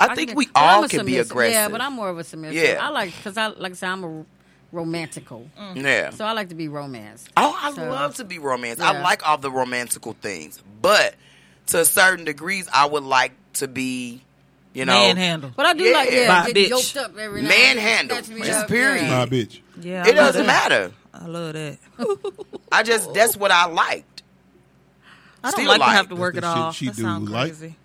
[0.00, 1.30] I think can- we but I'm all a can be submissive.
[1.32, 1.52] aggressive.
[1.54, 2.62] Yeah, but I'm more of a submissive.
[2.62, 2.78] Yeah.
[2.86, 4.24] I like because I like I said I'm a
[4.72, 5.82] romantical, mm.
[5.82, 6.10] yeah.
[6.10, 7.28] so I like to be romanced.
[7.36, 8.84] Oh, I So- love to be romantic.
[8.84, 9.02] I Yeah.
[9.02, 11.14] like all the romantical things, but
[11.68, 14.22] to a certain degrees, I would like to be,
[14.76, 15.52] you know, Manhandle.
[15.56, 15.92] But I do Yeah.
[15.96, 16.68] like yeah, By a get bitch.
[16.70, 18.22] yoked up every now Manhandle.
[18.22, 19.02] snatch Just period.
[19.04, 19.18] yeah.
[19.18, 19.60] My bitch.
[19.80, 20.70] Yeah, I it doesn't that.
[20.70, 20.92] matter.
[21.14, 21.78] I love that.
[22.72, 24.22] I just that's what I liked.
[25.42, 26.72] I don't Still like to have to work That's it the all.
[26.72, 27.48] shit she That do sounds like.
[27.50, 27.76] crazy.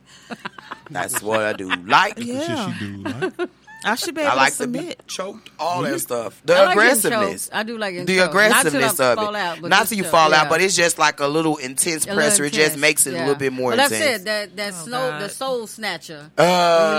[0.89, 1.70] That's what I do.
[1.86, 2.66] Like The Yeah.
[2.72, 3.04] shit she do.
[3.04, 3.50] Like.
[3.84, 6.40] I should be able I like to to be choked, all that stuff.
[6.46, 7.50] The I like aggressiveness.
[7.52, 8.30] I do like the choked.
[8.30, 9.36] aggressiveness Not of it.
[9.36, 10.50] out, Not just till you choked, fall out, yeah.
[10.50, 12.44] but it's just like a little intense A little pressure.
[12.46, 14.22] It just makes it a little bit more But that's intense.
[14.22, 14.26] it.
[14.26, 16.30] That that Oh, snow, the soul snatcher.
[16.38, 16.50] Oh, you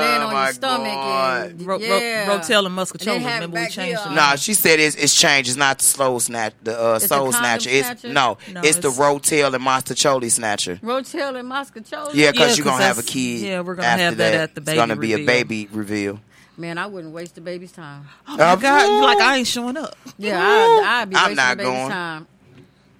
[0.00, 1.46] land on my your stomach God.
[1.50, 2.26] and Ro- ro- yeah.
[2.26, 3.16] Rotel and Muscatella.
[3.16, 4.12] And Remember we changed here.
[4.12, 5.50] Nah, she said it's, it's changed.
[5.50, 7.70] It's not the slow snatch, the uh, It's the soul snatcher.
[7.70, 10.76] It's no, No, it's, the it's- rotel and monster snatcher.
[10.82, 12.10] Rotel and Moscato.
[12.12, 13.40] Yeah, because you're gonna have a that's- kid.
[13.42, 16.18] yeah, we're gonna have that at the It's gonna be a baby reveal.
[16.56, 18.04] Man, I wouldn't waste the baby's time.
[18.28, 19.96] Oh my God, like I ain't showing up.
[20.18, 21.90] Yeah, I, I'd be I'm wasting not the baby's going.
[21.90, 22.26] time.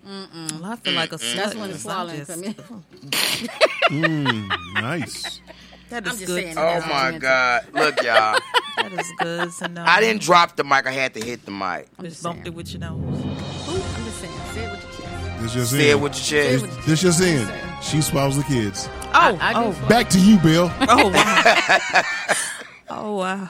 [0.05, 1.37] Well, I feel like a slut.
[1.37, 3.49] That's when the 'cause I'm swallowing just- come in.
[3.93, 4.49] Mm,
[4.81, 5.41] nice.
[5.91, 6.43] That I'm is just good.
[6.45, 7.67] saying Oh That's my god!
[7.75, 8.39] Look, y'all.
[8.79, 9.85] That is good to know.
[9.87, 10.87] I didn't drop the mic.
[10.87, 11.89] I had to hit the mic.
[11.99, 12.47] I'm Just just bumped saying.
[12.47, 13.23] it with your nose.
[13.69, 14.33] I'm just saying.
[14.55, 15.43] Say it with your chest.
[15.43, 16.01] This just Say it in.
[16.01, 16.63] with your chest.
[16.63, 17.49] with This just in.
[17.83, 18.89] She swallows the kids.
[18.93, 19.89] Oh, I, I do oh.
[19.89, 20.73] Back to you, Bill.
[20.89, 22.03] oh wow.
[22.89, 23.49] oh wow.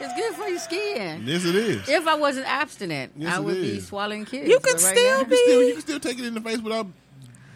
[0.00, 1.22] It's good for your skin.
[1.24, 1.88] yes, it is.
[1.88, 4.48] If I wasn't abstinent, Yes, I it would be swallowing kids.
[4.48, 6.58] You can right still now- be- Still, you can still take it in the face
[6.58, 6.86] without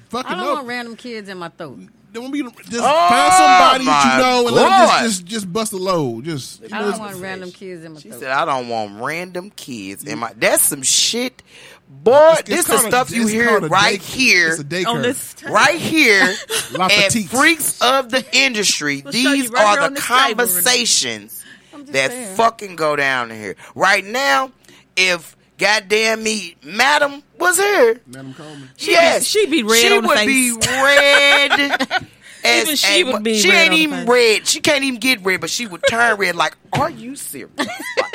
[0.09, 0.55] fucking I don't up.
[0.55, 1.81] want random kids in my throat.
[2.13, 5.53] Don't be just Oh, find somebody that you know and let them just, just just
[5.53, 6.25] bust a load.
[6.25, 8.21] Just you I know, don't want random kids in my She throat.
[8.21, 11.43] said, "I don't want random kids in my." That's some shit,
[11.89, 12.13] boy.
[12.13, 14.85] it's- it's this is called a- stuff you hear right day- here, It's a day
[14.85, 15.53] On this time.
[15.53, 16.35] right here
[16.73, 19.03] La at Freaks of the Industry.
[19.05, 20.29] We'll These right are the this table, Renee.
[20.35, 21.45] conversations
[21.89, 22.37] that saying.
[22.37, 24.51] fucking go down in here right now.
[24.97, 28.01] If goddamn me, Madam was here.
[28.07, 28.71] Madam Coleman.
[28.77, 30.57] She yes, be- she be red She on the would face.
[30.57, 32.07] be red.
[32.45, 34.09] as Even she a- would be She red ain't on the even face.
[34.09, 34.47] red.
[34.47, 36.37] She can't even get red, but she would turn red.
[36.37, 37.51] Like, are you serious?
[37.59, 37.69] Like,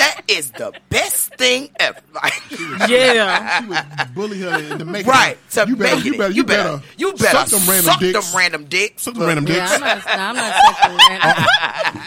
[0.00, 2.00] that is the best thing ever.
[2.12, 2.32] Like,
[2.88, 3.60] Yeah.
[3.62, 5.36] She would bully her into making right?
[5.52, 6.18] To you better, make you it.
[6.18, 8.26] better, you better, you better suck them random suck dicks.
[8.30, 9.02] them random dicks.
[9.02, 9.72] Suck them random Yeah, dicks.
[9.72, 10.06] I'm not.
[10.06, 11.44] nah, I'm not sucking random.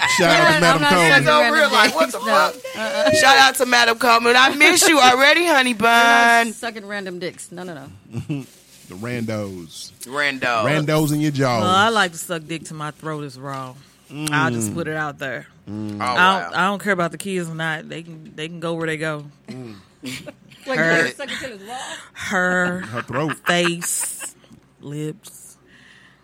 [0.18, 1.12] Shout out to Madam Coleman.
[1.12, 2.26] sucking So random real, like, what the no.
[2.26, 3.14] fuck?
[3.16, 4.36] Shout out to Madam Coleman.
[4.36, 6.48] I miss you already, honey I'm bun.
[6.48, 7.52] not sucking random dicks.
[7.52, 7.88] No, no,
[8.30, 8.46] no.
[8.89, 10.66] The randos, Rando.
[10.66, 11.62] randos in your jaws.
[11.62, 13.76] Well, I like to suck dick till my throat is raw.
[14.12, 14.52] I'll Mm.
[14.54, 15.48] just put it out there.
[15.70, 15.97] Mm.
[15.99, 16.18] Oh, I don't.
[16.18, 16.51] wow.
[16.53, 17.88] I don't care about the kids or not.
[17.88, 18.34] They can.
[18.36, 19.26] They can go where they go.
[19.47, 21.78] Wait, Her- you sucking till it's raw?
[22.14, 23.38] Her her throat.
[23.45, 24.36] face,
[24.82, 25.43] lips.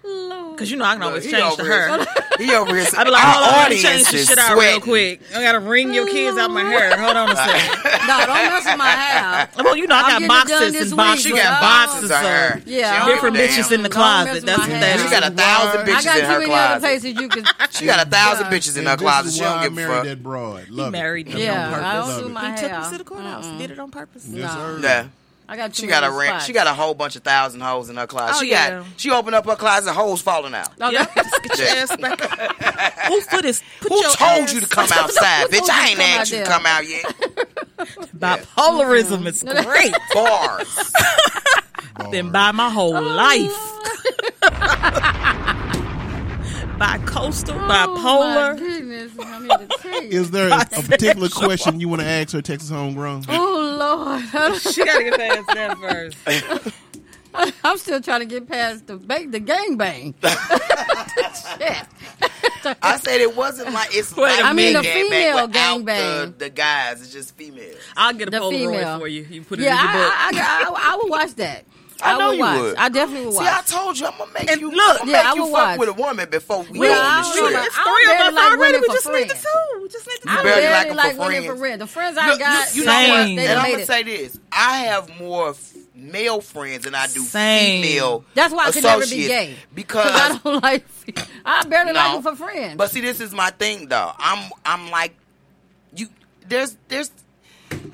[0.04, 0.56] Lord.
[0.56, 2.06] Because you know I can always he change over to her.
[2.38, 2.86] He over here.
[2.98, 5.22] I be like, our hold on, let me change the shit out real quick.
[5.34, 6.98] I gotta wring your kids out my hair.
[7.00, 7.96] Hold on a second.
[8.10, 9.50] No, don't mess with my hair.
[9.64, 11.26] Well, you know I got getting it boxes this and boxes.
[11.28, 11.30] Oh.
[11.30, 12.54] She got but I don't- boxes to her.
[12.58, 14.46] of Yeah, different bitches in the closet.
[14.46, 14.80] That's what hair.
[14.80, 16.80] that She got a thousand I I bitches got in too her many other closet.
[16.82, 17.46] places you can.
[17.72, 19.34] She got a thousand bitches in her closet.
[19.34, 20.04] She don't I give a married fuck.
[20.06, 20.64] that broad.
[20.66, 21.36] He married it.
[21.36, 22.08] me Yeah, on I purpose.
[22.10, 22.82] don't do Love my He took hair.
[22.82, 23.46] me to the courthouse.
[23.46, 23.58] Uh-uh.
[23.60, 24.26] Did it on purpose.
[24.28, 24.40] No.
[24.82, 25.08] Yeah.
[25.52, 26.30] I got too She got a many rent.
[26.30, 26.46] spots.
[26.46, 28.36] She got a whole bunch of thousand holes in her closet.
[28.38, 28.70] Oh, she yeah.
[28.82, 28.86] got.
[28.98, 30.78] She opened up her closet, holes falling out.
[30.78, 32.30] No, Yeah, get your ass back up.
[33.08, 33.64] Who put this?
[33.82, 35.70] Put Who your told ass you to come outside, Who bitch?
[35.70, 37.04] I ain't asked you to come out yet.
[38.16, 39.68] Bipolarism is mm-hmm.
[39.68, 39.94] great.
[40.14, 42.12] Bars.
[42.12, 43.56] Been by my whole Oh, life.
[46.78, 48.58] Bi-coastal, Oh, my bipolar.
[48.58, 49.12] goodness.
[49.20, 50.16] I'm here to.
[50.16, 53.26] Is there a, a particular question you want to ask her, Texas homegrown?
[53.28, 53.49] Oh Lord,
[54.60, 56.74] she gotta get past that first.
[57.64, 60.16] I'm still trying to get past the bang, the gangbang.
[61.60, 62.76] Shit.
[62.82, 65.48] I said it wasn't like it's Wait like a I mean, gang the bang female
[65.48, 66.26] without gangbang.
[66.40, 67.78] The, the guys, it's just females.
[67.96, 69.00] I'll get a The Polaroid female.
[69.00, 69.26] for you.
[69.30, 70.14] You put it Yeah, in your book.
[70.18, 71.66] I, I, I, I would watch that.
[72.06, 72.60] I know would you watch.
[72.62, 72.76] would.
[72.78, 73.46] I definitely would See.
[73.48, 75.52] I told you I'm gonna make And you look, I'm yeah, make I you will
[75.52, 75.80] fuck watch.
[75.80, 77.66] with a woman before we Well, go on I the don't street.
[77.66, 78.60] it's three of barely us like already.
[78.62, 79.82] women We for just need the two.
[79.84, 80.44] We just need the I two.
[80.44, 81.48] barely barely like 'em like, for women friends.
[81.60, 81.78] for real.
[81.78, 83.36] The friends I Look, got, you you know know Same.
[83.38, 83.46] what?
[83.46, 85.56] And I'm made gonna say this: I have more
[85.96, 87.84] male friends than I do Same.
[87.84, 88.24] female.
[88.34, 89.56] That's why I could never be gay.
[89.74, 90.86] because I don't like.
[91.46, 92.76] I barely like them for friends.
[92.78, 94.12] But see, this is my thing, though.
[94.18, 95.16] I'm I'm like
[95.96, 96.08] you
[96.48, 97.12] there's there's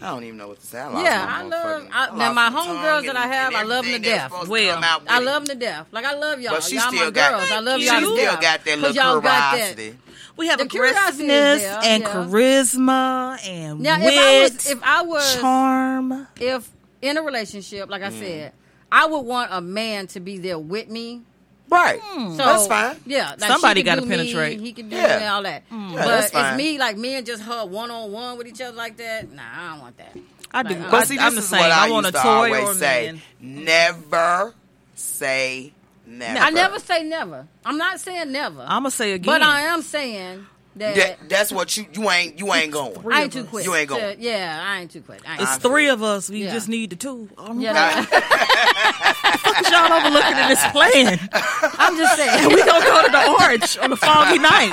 [0.02, 0.80] I don't even know what to say.
[0.80, 1.88] I lost Yeah, I love.
[1.92, 4.30] I, I now my homegirls that I have, I love them to death.
[4.32, 5.88] to Well, with I love them to death.
[5.92, 6.54] Like I love y'all.
[6.54, 7.52] But she y'all still my got girls.
[7.52, 8.42] I love she y'all to still death.
[8.42, 9.76] got that little y'all got that.
[9.76, 9.98] curiosity.
[10.38, 12.10] We have The aggressiveness there, and yeah.
[12.10, 16.28] charisma and Now, wit, if I was, if I was, charm.
[16.40, 16.70] if
[17.02, 18.20] in a relationship, like I Mm.
[18.20, 18.54] said,
[18.92, 21.22] I would want a man to be there with me.
[21.70, 22.00] Right.
[22.02, 22.32] Hmm.
[22.32, 22.98] So That's fine.
[23.06, 24.60] Yeah, like Somebody could gotta do me, penetrate.
[24.60, 25.20] he can do Yeah.
[25.20, 25.64] me, all that.
[25.70, 25.90] Hmm.
[25.90, 28.62] Yeah, but that's it's me, like me and just her one on one with each
[28.62, 29.32] other like that.
[29.32, 30.16] Nah, I don't want that.
[30.52, 30.76] I do.
[30.76, 31.60] Like, I, But see, this I'm the is same.
[31.60, 33.12] what I, I want a used to toy always or a say.
[33.42, 33.66] man.
[33.66, 34.54] Never
[34.94, 35.74] say
[36.06, 36.40] never.
[36.40, 37.48] I never say never.
[37.66, 39.26] I'm not saying never, I'm gonna say again.
[39.26, 40.46] but I am saying
[40.78, 40.96] that.
[40.96, 42.96] That, that's what you you ain't you ain't going.
[43.12, 43.66] I ain't too quick.
[43.66, 44.18] You ain't to- going.
[44.20, 45.22] yeah, I ain't too quick.
[45.28, 46.30] Ain't it's too three of us.
[46.30, 46.54] We Yeah.
[46.54, 47.30] just need the two.
[47.38, 48.06] I'm Yeah, yeah.
[48.12, 51.20] no, y'all overlooking in this plan.
[51.78, 52.50] I'm just saying.
[52.54, 54.72] we gonna go to the arch on a foggy night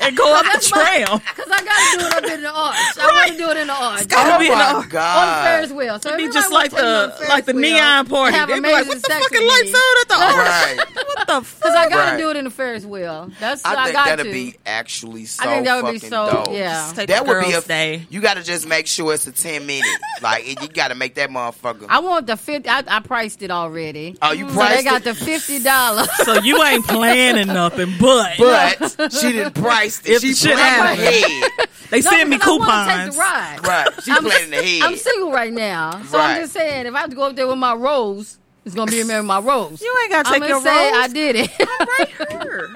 [0.00, 1.18] and go up the That's my- trail.
[1.36, 2.76] Cause I gotta do it up in the arch.
[2.98, 3.98] I want to do it in the arch.
[4.02, 4.84] It's Gotta Oh be in the oh my arch.
[4.84, 5.44] on god!
[5.44, 6.00] Ferris wheel.
[6.00, 8.36] So It'd be just like wanna take me on the like the neon party.
[8.36, 10.88] have They'd be like, "What the sex fucking lights on at the arch?
[10.94, 11.60] What the fuck?
[11.70, 13.30] Cause I gotta do it in the Ferris wheel.
[13.40, 14.32] That's I, I think got that'd to.
[14.32, 16.30] be actually so I think that would be so.
[16.44, 16.54] dope.
[16.54, 16.72] Yeah.
[16.72, 17.52] Just take That the would be a.
[17.52, 18.06] girls' day.
[18.10, 19.86] You got to just make sure it's a ten minute.
[20.22, 21.86] like you got to make that motherfucker.
[21.88, 22.68] I want the fifty.
[22.68, 24.16] I, I priced it already.
[24.22, 26.08] Oh, you So priced they got the fifty dollars.
[26.24, 30.10] So you ain't planning nothing, but, but she didn't price it.
[30.12, 31.68] If She the shit planned ahead.
[31.90, 33.14] they send me I take coupons.
[33.16, 33.58] the ride.
[33.66, 34.02] Right.
[34.04, 34.82] She I'm, planning ahead.
[34.82, 36.34] I'm single right now, so Right.
[36.36, 38.90] I'm just saying if I have to go up there with my rose, it's gonna
[38.90, 39.80] be a man with my rose.
[39.80, 40.96] You ain't gotta I'm take gonna your say rose.
[40.96, 41.50] I did it.
[41.58, 42.70] right here.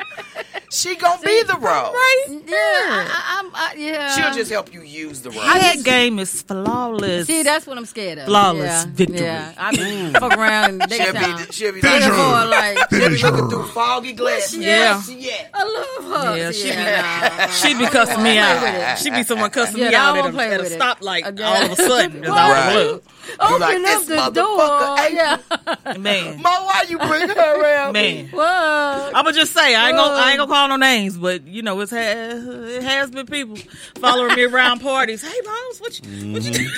[0.75, 1.93] She gonna be the role.
[1.93, 4.17] Right yeah, I, I, I'm, I, yeah.
[4.17, 5.41] She'll just help you use the role.
[5.41, 7.29] That game is flawless.
[7.29, 8.27] See, that's what I'm scared of.
[8.27, 9.21] Flawless yeah, victory.
[9.21, 10.19] Yeah, I be mm.
[10.19, 13.51] fuck around and they She'll be, she'll be Looking like, for like, she'll be looking
[13.51, 14.59] through foggy glasses.
[14.59, 14.95] Yeah.
[14.95, 15.51] Where she at?
[15.55, 16.37] I love her.
[16.39, 18.63] Yeah, she yeah, be she be cussing me out.
[18.65, 18.99] it.
[18.99, 21.77] She be someone cussing Yeah, me out at a, at a stoplight all of a
[21.77, 22.23] sudden.
[22.23, 23.01] 'cause Right.
[23.41, 24.99] I was Open like, up the door.
[25.01, 25.99] ain't- Yeah.
[25.99, 27.93] Man, Mo, why you bring her around?
[27.93, 28.29] man.
[28.29, 28.45] What?
[28.47, 31.63] I'm gonna just say I ain't gonna I ain't gonna call no names, but you
[31.63, 33.57] know it's ha- it has been people
[33.97, 35.23] following me around parties.
[35.23, 36.69] Hey, Bones, what you, what you,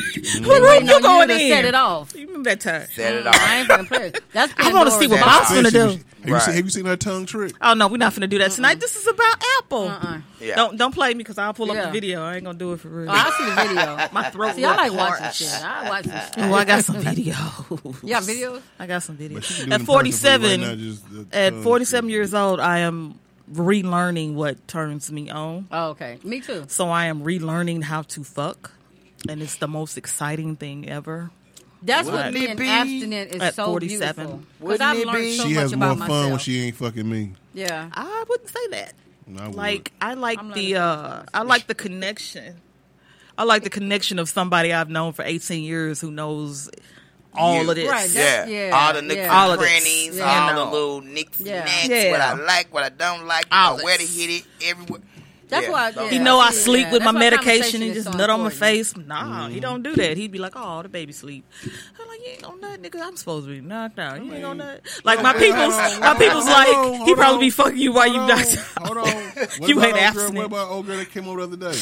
[0.48, 1.50] what room Waiting you going to in?
[1.50, 2.14] set it off.
[2.14, 2.86] You remember that time?
[2.94, 3.34] Set it off.
[3.34, 3.52] I off.
[3.58, 4.12] ain't gonna play.
[4.32, 5.78] That's I want to see what That Boss gonna do.
[5.88, 7.54] when she- Have, you seen, have you seen her tongue trick?
[7.60, 8.80] Oh no, we're not gonna do that tonight.
[8.80, 9.88] This is about Apple.
[9.88, 10.18] Uh-uh.
[10.40, 10.56] Yeah.
[10.56, 11.86] Don't don't play me because I'll pull up Yeah.
[11.86, 12.22] the video.
[12.22, 13.10] I ain't gonna do it for real.
[13.10, 14.08] Oh, I see the video.
[14.12, 14.54] My throat.
[14.54, 15.64] See, I like look watching shit.
[15.64, 16.32] I watch some shit.
[16.38, 17.34] Oh, I got some video.
[18.02, 18.62] You got videos?
[18.78, 19.42] I got some videos.
[19.44, 21.54] she can do it At in person for you right 47, now, just the at
[21.54, 23.18] 47 years old, I am
[23.52, 25.68] relearning what turns me on.
[25.70, 26.18] Oh, okay.
[26.24, 26.64] Me too.
[26.68, 28.72] So I am relearning how to fuck,
[29.28, 31.30] and it's the most exciting thing ever.
[31.82, 34.26] That's what Wouldn't it being be abstinent is at so 47?
[34.26, 34.42] beautiful.
[34.60, 35.36] Because I've it learned be?
[35.36, 37.32] so She much has more fun when she ain't fucking me.
[37.54, 37.90] yeah.
[37.92, 38.94] I wouldn't say that.
[39.26, 39.46] And I.
[39.48, 42.56] Like I like the uh I like the connection.
[43.38, 46.70] I like the connection of somebody I've known for 18 years who knows
[47.34, 47.68] all You.
[47.70, 47.90] of this.
[47.90, 48.46] Right, Yeah.
[48.46, 49.22] yeah, all the nooks yeah.
[49.24, 49.68] and All of this.
[49.68, 50.40] crannies, Yeah.
[50.40, 50.70] all the know.
[50.72, 51.56] little nicks Yeah.
[51.56, 52.10] and nacks, Yeah.
[52.12, 55.02] what I like, what I don't like, you All know, where to hit it, everywhere.
[55.48, 55.72] That's Yeah.
[55.72, 55.92] why.
[55.92, 56.92] So- Yeah, He know I see, sleep yeah.
[56.92, 58.96] with my That's why medication and just so nut on my face.
[58.96, 60.16] Nah, he don't do that.
[60.16, 63.00] He'd be like, "Oh, the baby sleep." I'm like, "You ain't gonna nut, nigga.
[63.02, 64.24] I'm supposed to be knocked out.
[64.24, 67.40] You ain't gonna nut." Like my people's, my people's like, on, he probably on.
[67.40, 69.06] be fucking you while you Hold on, knocked Hold out.
[69.06, 69.12] on.
[69.14, 70.34] You about ain't old girl, abstinent.
[70.36, 71.78] What about old girl that came over the other day?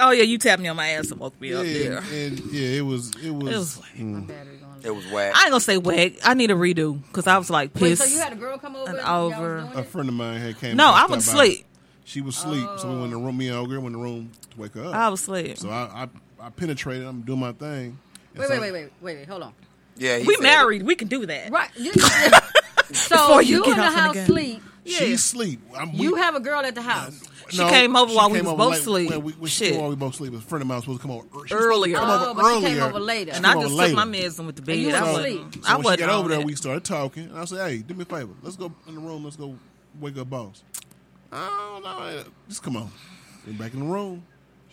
[0.00, 1.98] Oh yeah, you tapped me on my ass and woke me Yeah, up there.
[2.26, 3.48] and yeah, it was it was.
[3.52, 4.26] It was mm.
[4.28, 4.54] Battery.
[4.84, 5.34] It was whack.
[5.34, 6.18] I ain't gonna say wag.
[6.22, 8.02] I need a redo because I was like Wait, pissed.
[8.02, 9.60] so you had a girl come over and and y'all was over.
[9.62, 10.76] doing a friend of mine had came.
[10.76, 11.66] no, I stopped went to sleep.
[12.08, 13.20] She was asleep, so we went in the oh.
[13.26, 13.36] room.
[13.36, 14.94] Me and old girl went in the room to wake her up.
[14.94, 15.58] I was asleep.
[15.58, 16.04] So I,
[16.40, 17.06] I I penetrated.
[17.06, 17.98] I'm doing my thing.
[18.34, 19.28] Wait, so- wait, wait, wait, wait, wait.
[19.28, 19.52] Hold on.
[19.98, 20.82] yeah, we said married.
[20.84, 21.50] We can do that.
[21.52, 21.68] Right.
[21.76, 21.92] You-
[22.92, 24.26] so Before you you, get in the off in the house game.
[24.26, 24.62] sleep.
[24.86, 25.60] She's asleep.
[25.76, 27.22] I'm, we- You have a girl at the house.
[27.50, 29.10] She came over while we came was both late- asleep.
[29.10, 29.78] When we, when Shit.
[29.78, 30.32] While we both sleep.
[30.32, 31.96] A friend of mine was supposed to come over she was supposed Earlier.
[31.96, 32.68] Come Oh, over but she earlier.
[32.74, 33.30] came over later.
[33.32, 34.10] She And I came just over took my later.
[34.10, 35.00] medicine with the And you bed.
[35.02, 35.36] was I asleep.
[35.44, 35.54] wasn't.
[35.54, 36.46] So I when wasn't got on over there, that.
[36.46, 38.32] we started talking, and I said, "Hey, do me a favor.
[38.42, 39.24] Let's go in the room.
[39.24, 39.56] Let's go
[40.00, 40.62] wake up, boss."
[41.32, 42.24] I don't know.
[42.48, 42.90] Just come on.
[43.46, 44.24] Went back in the room.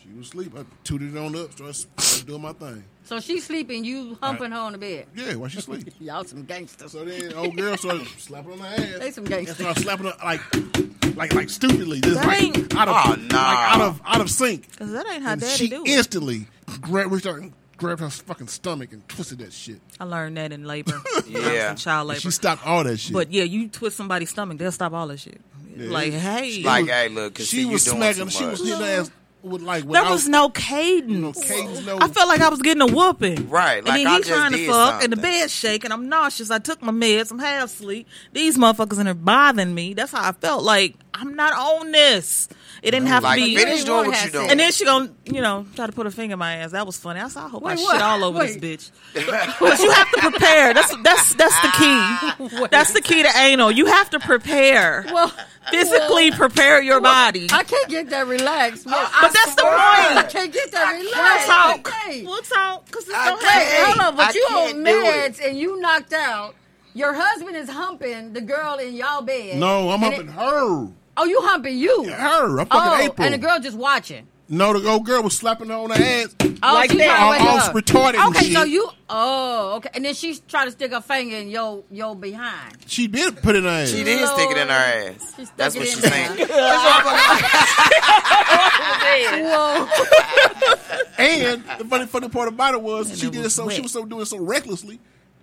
[0.01, 0.53] She was asleep.
[0.57, 2.83] I tooted it on up, started, started doing my thing.
[3.05, 5.07] So she's sleeping, you humping her on the bed.
[5.15, 5.87] Yeah, while she sleep.
[5.99, 6.91] Y'all some gangsters.
[6.91, 8.99] So then old girl started slapping on her ass.
[8.99, 9.57] They some And gangsters.
[9.57, 10.41] started slapping her like,
[11.15, 14.29] like, like stupidly, just That like ain't- out of, Oh, like out of, out of
[14.29, 14.75] sync.
[14.77, 15.89] Cause that ain't how And daddy she do it.
[15.89, 16.47] instantly
[16.81, 19.81] grabbed, reached out and grabbed her fucking stomach and twisted that shit.
[19.99, 21.01] I learned that in labor.
[21.27, 21.39] Yeah.
[21.39, 22.19] I was in child labor.
[22.21, 23.13] She stopped all that shit.
[23.13, 25.41] But yeah, you twist somebody's stomach, they'll stop all that shit.
[25.75, 25.89] Yeah.
[25.91, 28.27] Like, hey, Like, hey, look, cause she was you smacking.
[28.29, 28.69] She was much.
[28.69, 29.11] hitting her ass
[29.45, 31.37] with like There without- was no cadence.
[31.37, 31.97] no cadence, no.
[32.01, 33.49] I felt like I was getting a whooping.
[33.49, 35.21] Right, And like then I he trying to did fuck, and the something.
[35.21, 35.91] bed's shaking.
[35.91, 36.51] I'm nauseous.
[36.51, 37.31] I took my meds.
[37.31, 38.07] I'm half asleep.
[38.33, 39.93] These motherfuckers in there bothering me.
[39.93, 40.63] That's how I felt.
[40.63, 42.49] Like I'm not on this.
[42.81, 43.55] It didn't have Like to be.
[43.55, 44.49] finish doing what you have doing.
[44.51, 46.71] And then she gonna, you know, try to put a finger in my ass.
[46.71, 47.19] That was funny.
[47.19, 48.59] I said, I hope I Wait, shit all over Wait.
[48.61, 49.55] this bitch.
[49.59, 50.73] But you have to prepare.
[50.73, 52.65] That's that's that's the key.
[52.71, 53.71] That's the key to anal.
[53.71, 55.05] You have to prepare.
[55.11, 55.31] Well,
[55.71, 57.47] Physically prepare your body.
[57.51, 58.85] I can't get that relaxed.
[58.85, 60.29] Well, But that's the I point.
[60.31, 61.11] can't get that We'll
[61.45, 61.91] talk.
[62.23, 62.91] We'll talk.
[62.91, 63.67] Cause it's I don't can't.
[63.67, 66.55] hey, hold on, but I you on meds and you knocked out.
[66.93, 69.57] Your husband is humping the girl in y'all bed.
[69.59, 70.87] no, I'm humping it- her.
[71.17, 72.03] Oh, you humping you?
[72.09, 72.59] Her.
[72.59, 73.25] I'm fucking Oh, April.
[73.25, 74.27] and the girl just watching.
[74.47, 76.35] No, the old girl was slapping her on the ass.
[76.63, 77.05] Oh, Like she that.
[77.05, 77.73] trying to All, wake all up.
[77.73, 78.53] retarded and Okay, shit.
[78.57, 78.89] so you.
[79.09, 82.77] Oh, okay, and then she tried to stick her finger in your your behind.
[82.87, 83.89] She did put it in her ass.
[83.91, 85.33] She did stick it in her ass.
[85.35, 86.11] She stuck That's it what in she's there.
[86.37, 86.49] saying.
[89.45, 89.87] Whoa!
[91.17, 93.81] And the funny, funny part about it was she it did it was so she
[93.81, 94.99] was so doing so recklessly.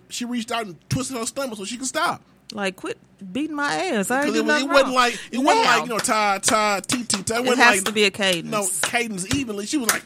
[0.09, 2.21] She reached out and twisted her stomach so she could stop.
[2.53, 2.97] Like, quit
[3.31, 4.11] beating my ass.
[4.11, 5.97] I ain't Because do it, was, nothing it wasn't like it wasn't like you know
[5.99, 7.19] ta ta t t.
[7.19, 8.51] It it wasn't has like to be a cadence.
[8.51, 9.65] no cadence evenly.
[9.65, 10.03] She was like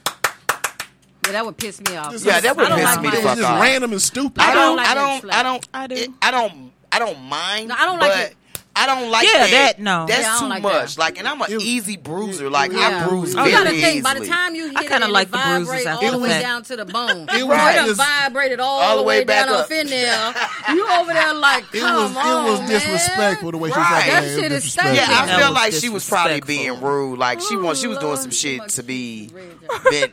[1.25, 2.11] Yeah, that would piss me off.
[2.11, 4.01] This Yeah, that would piss like me my- the it was fuck just random and
[4.01, 4.41] stupid.
[4.41, 4.65] I I don't.
[4.67, 5.33] don't like I don't.
[5.33, 5.67] I don't.
[5.73, 5.95] I do.
[5.95, 6.71] it- I don't.
[6.91, 7.67] I don't mind.
[7.69, 8.35] No, I don't like it.
[8.78, 9.49] I don't like Yeah, that.
[9.51, 10.05] that, no.
[10.07, 10.95] That's Yeah, too like much.
[10.95, 10.99] that.
[10.99, 12.49] Like, and I'm an It- easy bruiser.
[12.49, 13.03] Like, Yeah.
[13.03, 13.82] I bruise oh, You very gotta easily.
[13.93, 14.03] think.
[14.03, 16.11] By the time you hit I it, kinda like it the bruises vibrate all the
[16.11, 16.41] the way fact.
[16.43, 17.28] down to the bone.
[17.34, 19.71] It It was done just- vibrated all, all the way down back up up.
[19.71, 20.34] in there.
[20.69, 22.69] You over there like, It come was on, it was man.
[22.69, 23.99] disrespectful the way she was Right.
[23.99, 24.13] talking.
[24.13, 24.95] That It shit is disrespectful.
[24.95, 27.17] Yeah, I That feel like she was probably being rude.
[27.19, 29.32] Like she was, she was doing oh, some shit to be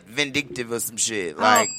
[0.07, 1.35] vindictive or some shit.
[1.37, 1.69] Oh, like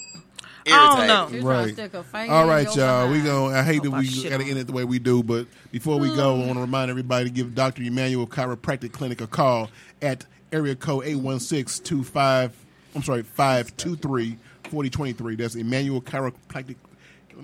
[0.74, 1.28] I don't know.
[1.30, 1.72] She was to Right.
[1.74, 2.46] stick her finger in your
[2.76, 3.08] y'all.
[3.08, 3.24] We behind.
[3.26, 5.22] going I hate that Hope I we got to end it the way we do,
[5.22, 7.82] but before we go, I want to remind everybody to give Dr.
[7.82, 9.70] Emmanuel Chiropractic Clinic a call
[10.02, 12.50] at area code 816-25,
[12.94, 15.38] I'm sorry, 523-4023.
[15.38, 16.76] That's Emmanuel Chiropractic.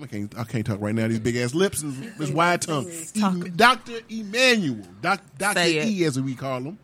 [0.01, 1.07] I can't, I can't talk right now.
[1.07, 2.87] These big ass lips and this wide tongue.
[3.13, 3.99] E- Dr.
[4.09, 5.59] Emmanuel, Doc, Dr.
[5.59, 5.87] Say it.
[5.87, 6.79] E as we call him.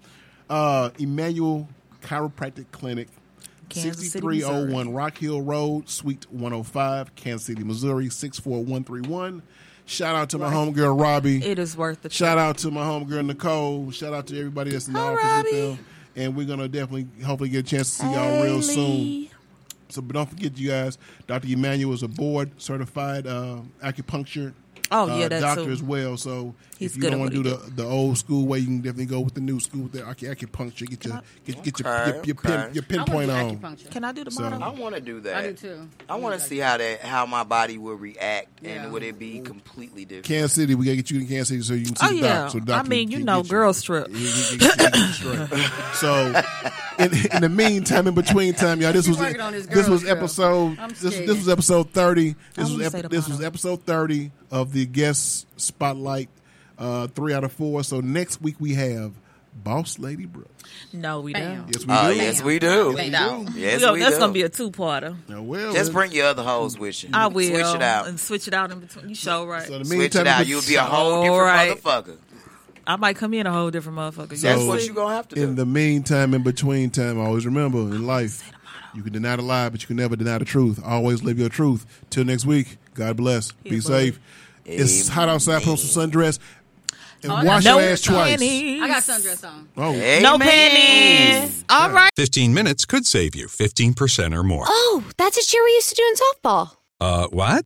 [0.48, 1.68] Uh, Emmanuel
[2.04, 3.08] Chiropractic Clinic,
[3.70, 9.42] Kansas City, 6301 Rock Hill Road, Suite 105, Kansas City, Missouri, 64131.
[9.86, 11.44] Shout out to my homegirl Robbie.
[11.44, 13.90] It is worth the Shout out to my homegirl Nicole.
[13.92, 15.52] Shout out to everybody that's in the Hi, office Robbie.
[15.52, 15.86] with them.
[16.16, 19.30] And we're gonna definitely, hopefully, get a chance to see y'all real soon.
[19.90, 21.48] So, but don't forget, you guys, Dr.
[21.48, 24.54] Emmanuel is a board certified uh, acupuncture
[24.92, 25.72] Oh, uh, yeah, that doctor too.
[25.72, 26.18] as well.
[26.18, 28.78] So He's if you don't want to do the, the old school way, you can
[28.78, 30.90] definitely go with the new school with the acu- acupuncture.
[30.90, 32.74] Get your get, get your, Okay, your, your, pin, okay.
[32.74, 33.78] your pinpoint on.
[33.92, 35.36] Can I do the So- I want to do that.
[35.36, 35.90] I do too.
[36.10, 38.84] I want to see how that how my body will react Yeah.
[38.84, 40.26] and would it be completely different.
[40.26, 42.16] Kansas City, we gotta get you in Kansas City so you can see Oh, the
[42.16, 42.34] yeah.
[42.44, 42.52] doc.
[42.52, 44.08] So the doc I mean, you can know, get girls trip.
[44.08, 45.50] He- he- he- he get you straight.
[45.96, 46.42] so,
[47.00, 50.78] in, in the meantime, in between time, y'all, this He's was working this was episode
[50.90, 52.36] this, this was episode thirty.
[52.56, 56.30] This was wanna ep- this was episode thirty of the guest spotlight.
[56.78, 57.84] Uh, three out of four.
[57.84, 59.12] So next week we have
[59.64, 60.46] Boss Lady Brux.
[60.94, 61.64] No, we Bam.
[61.64, 61.68] don't.
[61.76, 62.16] Yes, we Oh do.
[62.16, 62.94] yes, we do.
[62.96, 63.56] We don't.
[63.56, 64.20] Yes, we that's do.
[64.22, 65.18] gonna be a two-parter.
[65.28, 67.10] Now, well, Just bring your other hoes with you.
[67.12, 68.08] I will Switch it out.
[68.08, 69.10] and switch it out in between.
[69.10, 69.68] You show right.
[69.68, 70.48] So in the Switch it out.
[70.48, 71.78] You'll be a whole different right.
[71.84, 72.18] motherfucker.
[72.90, 74.36] I might come in a whole different motherfucker.
[74.36, 74.88] So- That's what see?
[74.88, 75.44] you gonna have to do.
[75.44, 78.52] In the meantime, in between time, always remember in life,
[78.96, 80.80] you can deny the lie, but you can never deny the truth.
[80.84, 81.86] Always live your truth.
[82.10, 83.52] Till next week, God bless.
[83.52, 84.20] Be Yeah, safe.
[84.66, 85.62] It's hot outside.
[85.62, 86.40] Put on some sundress
[87.22, 88.30] and Oh, wash no your ass twice.
[88.32, 88.82] panties.
[88.82, 89.68] I got sundress on.
[89.78, 90.40] Oh, No Amen.
[90.40, 91.64] panties.
[91.70, 92.10] All right.
[92.16, 94.66] 15 minutes could save you 15% or more.
[94.68, 96.72] Oh, that's a cheer we used to do in softball.
[97.00, 97.66] Uh, what?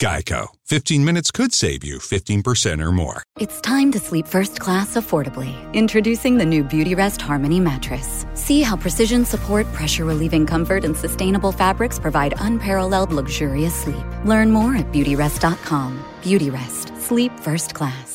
[0.00, 0.48] Geico.
[0.66, 3.22] 15 minutes could save you 15% or more.
[3.38, 5.52] It's time to sleep first class affordably.
[5.72, 8.24] Introducing the new Beautyrest Harmony mattress.
[8.34, 14.06] See how precision support, pressure relieving comfort, and sustainable fabrics provide unparalleled luxurious sleep.
[14.24, 15.98] Learn more at beautyrest.com.
[16.22, 16.96] Beautyrest.
[17.00, 18.13] Sleep first class.